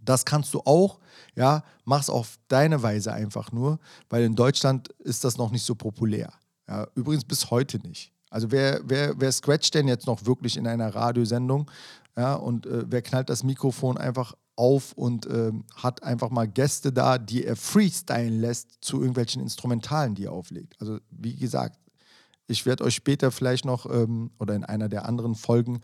[0.00, 0.98] das kannst du auch,
[1.36, 5.74] ja, mach's auf deine Weise einfach nur, weil in Deutschland ist das noch nicht so
[5.74, 6.32] populär.
[6.72, 8.12] Ja, übrigens bis heute nicht.
[8.30, 11.70] Also wer, wer, wer scratcht denn jetzt noch wirklich in einer Radiosendung?
[12.16, 16.90] Ja, und äh, wer knallt das Mikrofon einfach auf und äh, hat einfach mal Gäste
[16.90, 20.74] da, die er freestylen lässt zu irgendwelchen Instrumentalen, die er auflegt.
[20.80, 21.78] Also wie gesagt,
[22.46, 25.82] ich werde euch später vielleicht noch ähm, oder in einer der anderen Folgen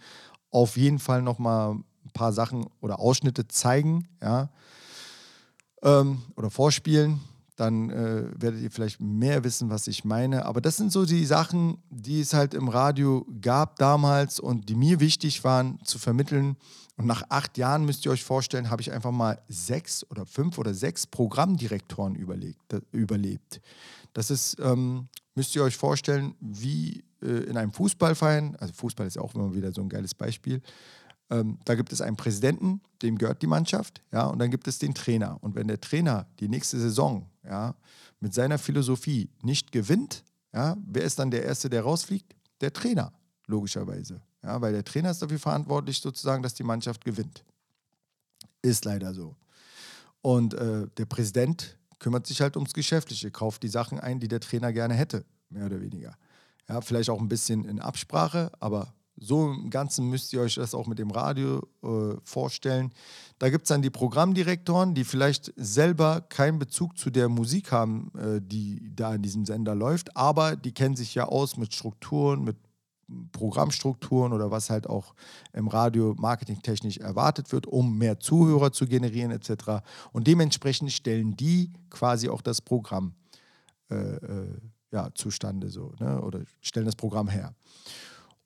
[0.50, 4.48] auf jeden Fall noch mal ein paar Sachen oder Ausschnitte zeigen, ja,
[5.82, 7.20] ähm, oder vorspielen,
[7.58, 10.46] dann äh, werdet ihr vielleicht mehr wissen, was ich meine.
[10.46, 14.76] Aber das sind so die Sachen, die es halt im Radio gab damals und die
[14.76, 16.56] mir wichtig waren zu vermitteln.
[16.96, 20.56] Und nach acht Jahren müsst ihr euch vorstellen, habe ich einfach mal sechs oder fünf
[20.58, 22.60] oder sechs Programmdirektoren überlegt,
[22.92, 23.60] überlebt.
[24.12, 29.16] Das ist, ähm, müsst ihr euch vorstellen, wie äh, in einem Fußballverein, also Fußball ist
[29.16, 30.62] ja auch immer wieder so ein geiles Beispiel,
[31.30, 34.78] ähm, da gibt es einen Präsidenten, dem gehört die Mannschaft, ja, und dann gibt es
[34.78, 35.38] den Trainer.
[35.42, 37.74] Und wenn der Trainer die nächste Saison, ja,
[38.20, 42.34] mit seiner Philosophie nicht gewinnt, ja, wer ist dann der Erste, der rausfliegt?
[42.60, 43.12] Der Trainer,
[43.46, 44.20] logischerweise.
[44.42, 47.44] Ja, weil der Trainer ist dafür verantwortlich, sozusagen, dass die Mannschaft gewinnt.
[48.62, 49.36] Ist leider so.
[50.20, 54.40] Und äh, der Präsident kümmert sich halt ums Geschäftliche, kauft die Sachen ein, die der
[54.40, 56.16] Trainer gerne hätte, mehr oder weniger.
[56.68, 60.74] Ja, vielleicht auch ein bisschen in Absprache, aber so im Ganzen müsst ihr euch das
[60.74, 62.92] auch mit dem Radio äh, vorstellen.
[63.38, 68.12] Da gibt es dann die Programmdirektoren, die vielleicht selber keinen Bezug zu der Musik haben,
[68.16, 72.44] äh, die da in diesem Sender läuft, aber die kennen sich ja aus mit Strukturen,
[72.44, 72.56] mit
[73.32, 75.14] Programmstrukturen oder was halt auch
[75.54, 79.82] im Radio marketingtechnisch erwartet wird, um mehr Zuhörer zu generieren etc.
[80.12, 83.14] Und dementsprechend stellen die quasi auch das Programm
[83.90, 84.60] äh, äh
[84.90, 86.20] ja, zustande so, ne?
[86.22, 87.54] oder stellen das Programm her.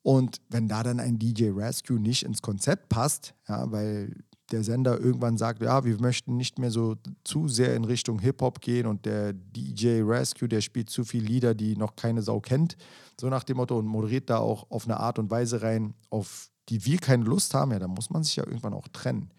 [0.03, 4.13] Und wenn da dann ein DJ Rescue nicht ins Konzept passt, ja, weil
[4.51, 8.61] der Sender irgendwann sagt, ja, wir möchten nicht mehr so zu sehr in Richtung Hip-Hop
[8.61, 12.75] gehen und der DJ Rescue, der spielt zu viele Lieder, die noch keine Sau kennt,
[13.19, 16.49] so nach dem Motto und moderiert da auch auf eine Art und Weise rein, auf
[16.69, 19.31] die wir keine Lust haben, ja, dann muss man sich ja irgendwann auch trennen.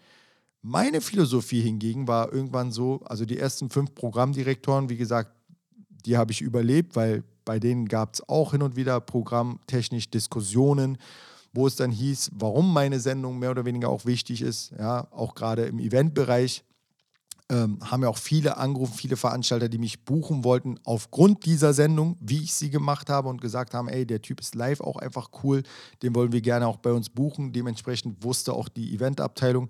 [0.61, 5.31] Meine Philosophie hingegen war irgendwann so, also die ersten fünf Programmdirektoren, wie gesagt,
[6.05, 10.97] die habe ich überlebt, weil bei denen gab es auch hin und wieder programmtechnisch Diskussionen,
[11.53, 15.35] wo es dann hieß, warum meine Sendung mehr oder weniger auch wichtig ist, ja, auch
[15.35, 16.63] gerade im Eventbereich.
[17.47, 22.17] ähm, haben ja auch viele angerufen, viele Veranstalter, die mich buchen wollten, aufgrund dieser Sendung,
[22.19, 25.29] wie ich sie gemacht habe und gesagt haben, ey, der Typ ist live auch einfach
[25.43, 25.61] cool,
[26.01, 27.53] den wollen wir gerne auch bei uns buchen.
[27.53, 29.69] Dementsprechend wusste auch die Eventabteilung,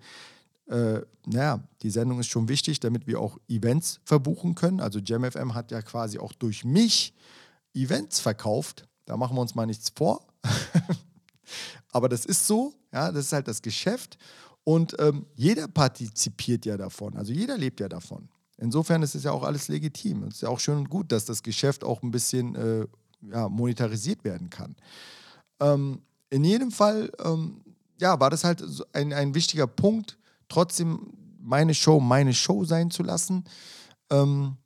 [0.67, 4.79] äh, naja, die Sendung ist schon wichtig, damit wir auch Events verbuchen können.
[4.79, 7.13] Also JamFM hat ja quasi auch durch mich
[7.73, 8.87] Events verkauft.
[9.05, 10.25] Da machen wir uns mal nichts vor.
[11.91, 14.17] Aber das ist so, ja, das ist halt das Geschäft.
[14.63, 18.29] Und ähm, jeder partizipiert ja davon, also jeder lebt ja davon.
[18.57, 20.23] Insofern ist es ja auch alles legitim.
[20.23, 22.87] Es ist ja auch schön und gut, dass das Geschäft auch ein bisschen äh,
[23.21, 24.75] ja, monetarisiert werden kann.
[25.59, 27.61] Ähm, in jedem Fall, ähm,
[27.99, 28.63] ja, war das halt
[28.93, 30.17] ein, ein wichtiger Punkt,
[30.49, 33.43] trotzdem meine Show meine Show sein zu lassen.
[34.09, 34.57] Ähm,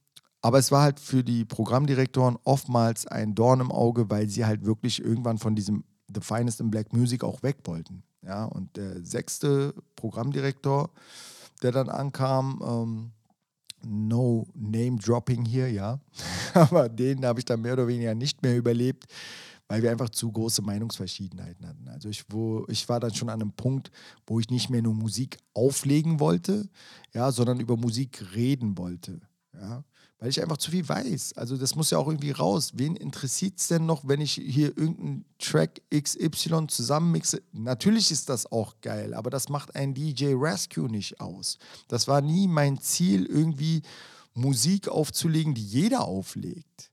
[0.41, 4.65] aber es war halt für die Programmdirektoren oftmals ein Dorn im Auge, weil sie halt
[4.65, 8.03] wirklich irgendwann von diesem The Finest in Black Music auch weg wollten.
[8.21, 10.89] Ja, und der sechste Programmdirektor,
[11.61, 13.11] der dann ankam, ähm,
[13.85, 15.99] no Name Dropping hier, ja,
[16.53, 19.05] aber den habe ich dann mehr oder weniger nicht mehr überlebt,
[19.69, 21.87] weil wir einfach zu große Meinungsverschiedenheiten hatten.
[21.87, 23.91] Also ich, wo, ich war dann schon an einem Punkt,
[24.27, 26.67] wo ich nicht mehr nur Musik auflegen wollte,
[27.13, 29.21] ja, sondern über Musik reden wollte.
[29.53, 29.85] Ja
[30.19, 31.33] weil ich einfach zu viel weiß.
[31.37, 32.71] Also das muss ja auch irgendwie raus.
[32.75, 37.41] Wen interessiert es denn noch, wenn ich hier irgendeinen Track XY zusammenmixe?
[37.53, 41.57] Natürlich ist das auch geil, aber das macht ein DJ Rescue nicht aus.
[41.87, 43.81] Das war nie mein Ziel, irgendwie
[44.33, 46.91] Musik aufzulegen, die jeder auflegt.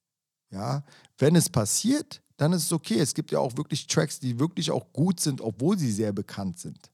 [0.50, 0.84] Ja,
[1.18, 2.98] wenn es passiert, dann ist es okay.
[2.98, 6.58] Es gibt ja auch wirklich Tracks, die wirklich auch gut sind, obwohl sie sehr bekannt
[6.58, 6.90] sind.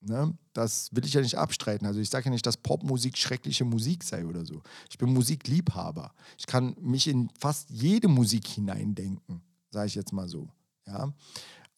[0.00, 0.36] Ne?
[0.52, 1.86] Das will ich ja nicht abstreiten.
[1.86, 4.62] Also ich sage ja nicht, dass Popmusik schreckliche Musik sei oder so.
[4.90, 6.12] Ich bin Musikliebhaber.
[6.38, 10.48] Ich kann mich in fast jede Musik hineindenken, sage ich jetzt mal so.
[10.86, 11.12] Ja?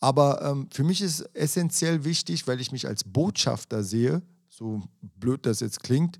[0.00, 5.46] Aber ähm, für mich ist essentiell wichtig, weil ich mich als Botschafter sehe, so blöd
[5.46, 6.18] das jetzt klingt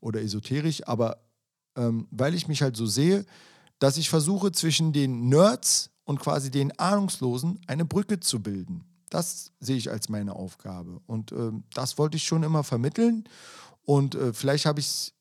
[0.00, 1.22] oder esoterisch, aber
[1.76, 3.24] ähm, weil ich mich halt so sehe,
[3.78, 8.84] dass ich versuche zwischen den Nerds und quasi den Ahnungslosen eine Brücke zu bilden.
[9.10, 11.00] Das sehe ich als meine Aufgabe.
[11.06, 13.24] Und äh, das wollte ich schon immer vermitteln.
[13.84, 15.12] Und äh, vielleicht habe ich es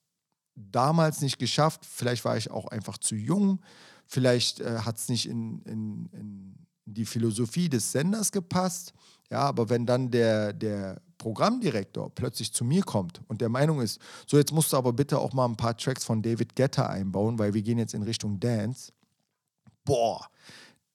[0.55, 1.85] damals nicht geschafft.
[1.85, 3.61] Vielleicht war ich auch einfach zu jung.
[4.05, 8.93] Vielleicht äh, hat es nicht in, in, in, die Philosophie des Senders gepasst.
[9.29, 14.01] Ja, aber wenn dann der, der Programmdirektor plötzlich zu mir kommt und der Meinung ist,
[14.27, 17.39] so jetzt musst du aber bitte auch mal ein paar Tracks von David Guetta einbauen,
[17.39, 18.91] weil wir gehen jetzt in Richtung Dance.
[19.85, 20.27] Boah,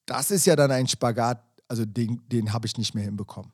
[0.07, 3.52] das ist ja dann ein Spagat, also den, den habe ich nicht mehr hinbekommen.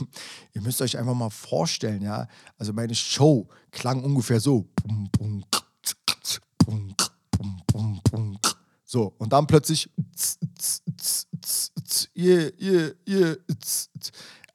[0.54, 2.28] Ihr müsst euch einfach mal vorstellen, ja.
[2.58, 4.68] Also meine Show klang ungefähr so.
[8.84, 9.90] So, und dann plötzlich.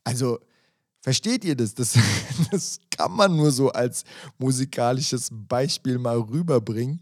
[0.04, 0.40] Also,
[1.02, 1.74] versteht ihr das?
[1.76, 1.98] das?
[2.52, 4.04] Das kann man nur so als
[4.38, 7.02] musikalisches Beispiel mal rüberbringen.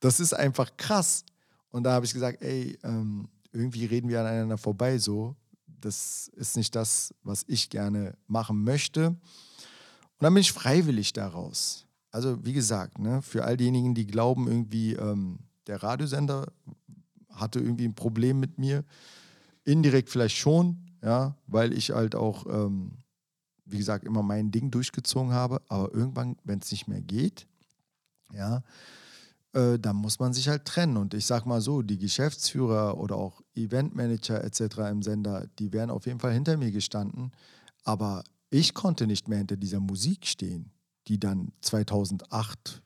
[0.00, 1.24] Das ist einfach krass.
[1.70, 5.36] Und da habe ich gesagt, ey, ähm, irgendwie reden wir aneinander vorbei so.
[5.66, 9.08] Das ist nicht das, was ich gerne machen möchte.
[9.08, 9.18] Und
[10.20, 11.86] dann bin ich freiwillig daraus.
[12.10, 16.46] Also wie gesagt, ne, für all diejenigen, die glauben, irgendwie ähm, der Radiosender
[17.30, 18.84] hatte irgendwie ein Problem mit mir,
[19.64, 22.98] indirekt vielleicht schon, ja, weil ich halt auch, ähm,
[23.64, 25.62] wie gesagt, immer mein Ding durchgezogen habe.
[25.68, 27.46] Aber irgendwann, wenn es nicht mehr geht,
[28.32, 28.62] ja,
[29.52, 30.96] äh, dann muss man sich halt trennen.
[30.96, 34.78] Und ich sag mal so, die Geschäftsführer oder auch Eventmanager etc.
[34.90, 37.32] im Sender, die wären auf jeden Fall hinter mir gestanden.
[37.84, 40.70] Aber ich konnte nicht mehr hinter dieser Musik stehen,
[41.08, 42.82] die dann 2008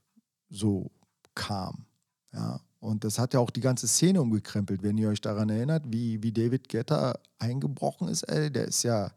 [0.49, 0.91] so
[1.35, 1.87] kam.
[2.33, 5.85] Ja, und das hat ja auch die ganze Szene umgekrempelt, wenn ihr euch daran erinnert,
[5.89, 8.23] wie, wie David Guetta eingebrochen ist.
[8.25, 9.11] Ey, der ist ja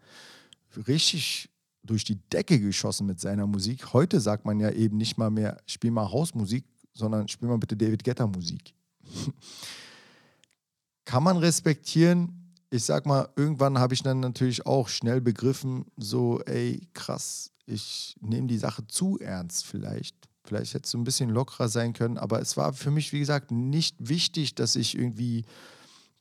[0.87, 1.49] richtig
[1.83, 3.93] durch die Decke geschossen mit seiner Musik.
[3.93, 6.65] Heute sagt man ja eben nicht mal mehr, spiel mal Hausmusik,
[6.99, 8.75] sondern spiel mal bitte David Guetta Musik.
[11.05, 12.53] Kann man respektieren.
[12.69, 18.15] Ich sag mal, irgendwann habe ich dann natürlich auch schnell begriffen, so, ey, krass, ich
[18.21, 20.15] nehme die Sache zu ernst vielleicht.
[20.43, 23.19] Vielleicht hätte es so ein bisschen lockerer sein können, aber es war für mich, wie
[23.19, 25.45] gesagt, nicht wichtig, dass ich irgendwie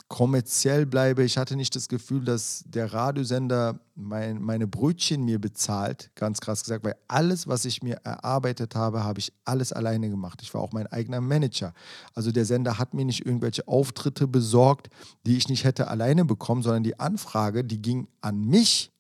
[0.09, 1.23] kommerziell bleibe.
[1.23, 6.65] Ich hatte nicht das Gefühl, dass der Radiosender mein, meine Brötchen mir bezahlt, ganz krass
[6.65, 10.41] gesagt, weil alles, was ich mir erarbeitet habe, habe ich alles alleine gemacht.
[10.43, 11.75] Ich war auch mein eigener Manager.
[12.15, 14.89] Also der Sender hat mir nicht irgendwelche Auftritte besorgt,
[15.27, 18.93] die ich nicht hätte alleine bekommen, sondern die Anfrage, die ging an mich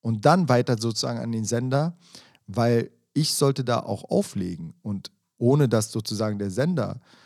[0.00, 1.96] und dann weiter sozusagen an den Sender,
[2.46, 7.21] weil ich sollte da auch auflegen und ohne dass sozusagen der Sender äh,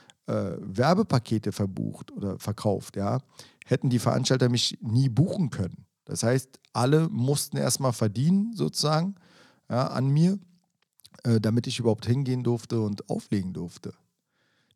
[0.58, 3.20] Werbepakete verbucht oder verkauft, ja,
[3.66, 5.86] hätten die Veranstalter mich nie buchen können.
[6.04, 9.14] Das heißt, alle mussten erstmal verdienen, sozusagen,
[9.70, 10.38] ja, an mir.
[11.24, 13.92] äh, damit ich überhaupt hingehen durfte und auflegen durfte.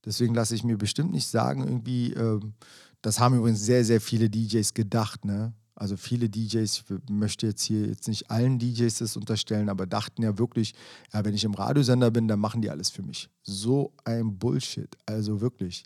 [0.05, 2.55] Deswegen lasse ich mir bestimmt nicht sagen, irgendwie, ähm,
[3.03, 5.53] das haben übrigens sehr, sehr viele DJs gedacht, ne?
[5.81, 10.23] Also viele DJs, ich möchte jetzt hier jetzt nicht allen DJs das unterstellen, aber dachten
[10.23, 10.75] ja wirklich,
[11.11, 13.31] ja, wenn ich im Radiosender bin, dann machen die alles für mich.
[13.43, 14.95] So ein Bullshit.
[15.07, 15.85] Also wirklich.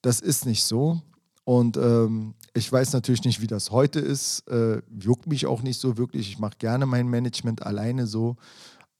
[0.00, 1.02] Das ist nicht so.
[1.44, 4.48] Und ähm, ich weiß natürlich nicht, wie das heute ist.
[4.48, 6.30] Äh, juckt mich auch nicht so wirklich.
[6.30, 8.36] Ich mache gerne mein Management alleine so.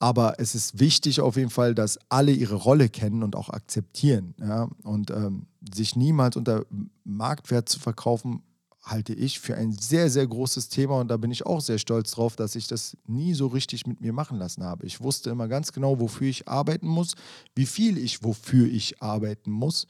[0.01, 4.35] Aber es ist wichtig auf jeden Fall, dass alle ihre Rolle kennen und auch akzeptieren.
[4.39, 4.69] Ja?
[4.83, 6.67] Und ähm, sich niemals unter
[7.05, 8.43] Marktwert zu verkaufen,
[8.85, 11.01] halte ich für ein sehr, sehr großes Thema.
[11.01, 14.01] Und da bin ich auch sehr stolz drauf, dass ich das nie so richtig mit
[14.01, 14.87] mir machen lassen habe.
[14.87, 17.15] Ich wusste immer ganz genau, wofür ich arbeiten muss,
[17.55, 19.87] wie viel ich wofür ich arbeiten muss.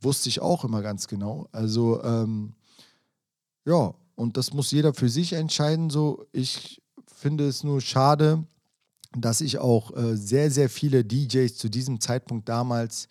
[0.00, 1.46] Wusste ich auch immer ganz genau.
[1.52, 2.54] Also, ähm,
[3.64, 5.88] ja, und das muss jeder für sich entscheiden.
[5.88, 8.44] So, ich finde es nur schade,
[9.16, 13.08] dass ich auch äh, sehr, sehr viele DJs zu diesem Zeitpunkt damals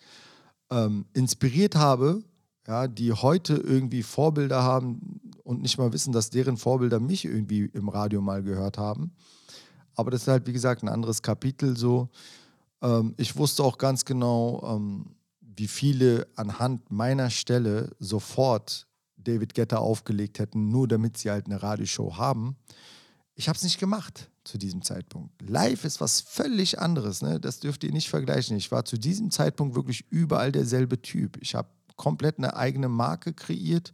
[0.70, 2.22] ähm, inspiriert habe,
[2.66, 5.20] ja, die heute irgendwie Vorbilder haben
[5.52, 9.12] und nicht mal wissen, dass deren Vorbilder mich irgendwie im Radio mal gehört haben.
[9.94, 12.08] Aber das ist halt, wie gesagt, ein anderes Kapitel so.
[12.82, 18.86] Ähm, ich wusste auch ganz genau, ähm, wie viele anhand meiner Stelle sofort
[19.16, 22.56] David Getter aufgelegt hätten, nur damit sie halt eine Radioshow haben.
[23.34, 25.32] Ich habe es nicht gemacht zu diesem Zeitpunkt.
[25.42, 27.38] Live ist was völlig anderes, ne?
[27.38, 28.56] das dürft ihr nicht vergleichen.
[28.56, 31.36] Ich war zu diesem Zeitpunkt wirklich überall derselbe Typ.
[31.40, 33.92] Ich habe komplett eine eigene Marke kreiert.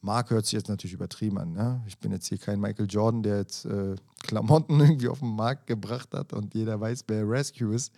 [0.00, 1.52] Marke hört sich jetzt natürlich übertrieben an.
[1.52, 1.82] Ne?
[1.86, 5.66] Ich bin jetzt hier kein Michael Jordan, der jetzt äh, Klamotten irgendwie auf den Markt
[5.66, 7.92] gebracht hat und jeder weiß, wer Rescue ist.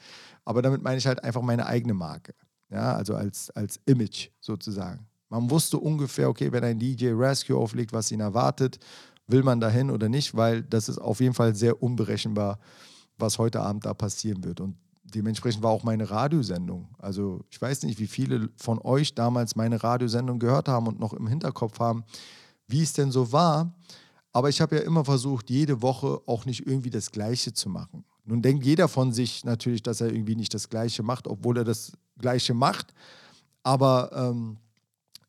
[0.45, 2.35] Aber damit meine ich halt einfach meine eigene Marke.
[2.71, 5.07] Ja, also als, als Image sozusagen.
[5.29, 8.79] Man wusste ungefähr, okay, wenn ein DJ Rescue auflegt, was ihn erwartet
[9.27, 12.59] will man dahin oder nicht, weil das ist auf jeden Fall sehr unberechenbar,
[13.19, 14.61] was heute Abend da passieren wird.
[14.61, 14.77] Und
[15.15, 16.89] dementsprechend war auch meine Radiosendung.
[16.99, 21.13] Also ich weiß nicht, wie viele von euch damals meine Radiosendung gehört haben und noch
[21.13, 22.05] im Hinterkopf haben,
[22.67, 23.75] wie es denn so war.
[24.33, 28.05] Aber ich habe ja immer versucht, jede Woche auch nicht irgendwie das Gleiche zu machen.
[28.25, 31.65] Nun denkt jeder von sich natürlich, dass er irgendwie nicht das Gleiche macht, obwohl er
[31.65, 32.95] das Gleiche macht.
[33.63, 34.59] Aber ähm,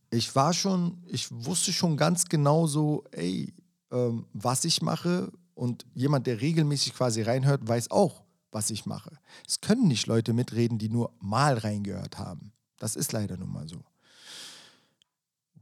[0.10, 3.54] ich war schon, ich wusste schon ganz genau so, ey,
[3.92, 8.23] ähm, was ich mache und jemand, der regelmäßig quasi reinhört, weiß auch,
[8.54, 9.18] was ich mache.
[9.48, 12.54] Es können nicht Leute mitreden, die nur mal reingehört haben.
[12.78, 13.84] Das ist leider nun mal so.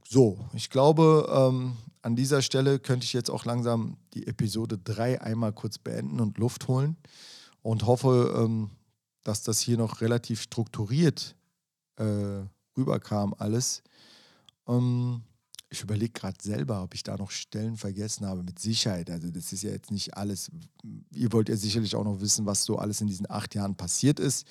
[0.08, 5.22] So, ich glaube, ähm, an dieser Stelle könnte ich jetzt auch langsam die Episode 3
[5.22, 6.98] einmal kurz beenden und Luft holen
[7.62, 8.72] und hoffe, ähm,
[9.24, 11.36] dass das hier noch relativ strukturiert
[11.98, 12.44] äh,
[12.76, 13.84] rüberkam alles.
[14.68, 15.22] Ähm,
[15.72, 19.10] ich überlege gerade selber, ob ich da noch Stellen vergessen habe, mit Sicherheit.
[19.10, 20.52] Also das ist ja jetzt nicht alles.
[21.14, 24.20] Ihr wollt ja sicherlich auch noch wissen, was so alles in diesen acht Jahren passiert
[24.20, 24.46] ist.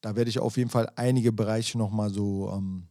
[0.00, 2.84] Da werde ich auf jeden Fall einige Bereiche nochmal so ähm,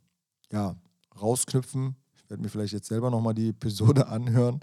[0.52, 0.76] ja,
[1.20, 1.96] rausknüpfen.
[2.18, 4.60] Ich werde mir vielleicht jetzt selber nochmal die Episode anhören,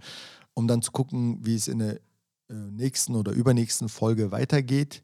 [0.53, 1.95] um dann zu gucken, wie es in der
[2.51, 5.03] äh, nächsten oder übernächsten Folge weitergeht.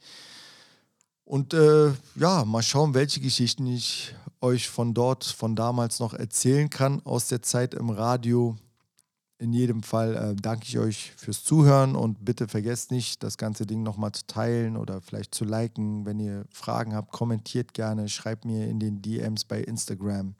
[1.24, 6.68] Und äh, ja, mal schauen, welche Geschichten ich euch von dort, von damals noch erzählen
[6.68, 8.56] kann, aus der Zeit im Radio.
[9.38, 13.66] In jedem Fall äh, danke ich euch fürs Zuhören und bitte vergesst nicht, das ganze
[13.66, 16.06] Ding nochmal zu teilen oder vielleicht zu liken.
[16.06, 20.34] Wenn ihr Fragen habt, kommentiert gerne, schreibt mir in den DMs bei Instagram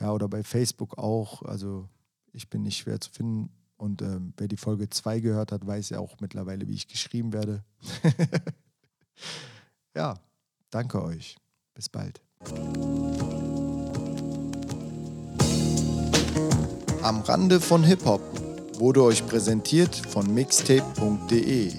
[0.00, 1.42] ja, oder bei Facebook auch.
[1.42, 1.88] Also
[2.32, 3.50] ich bin nicht schwer zu finden.
[3.76, 7.32] Und äh, wer die Folge 2 gehört hat, weiß ja auch mittlerweile, wie ich geschrieben
[7.32, 7.64] werde.
[9.94, 10.14] Ja,
[10.70, 11.36] danke euch.
[11.74, 12.20] Bis bald.
[17.02, 18.22] Am Rande von Hip-Hop
[18.78, 21.72] wurde euch präsentiert von mixtape.de.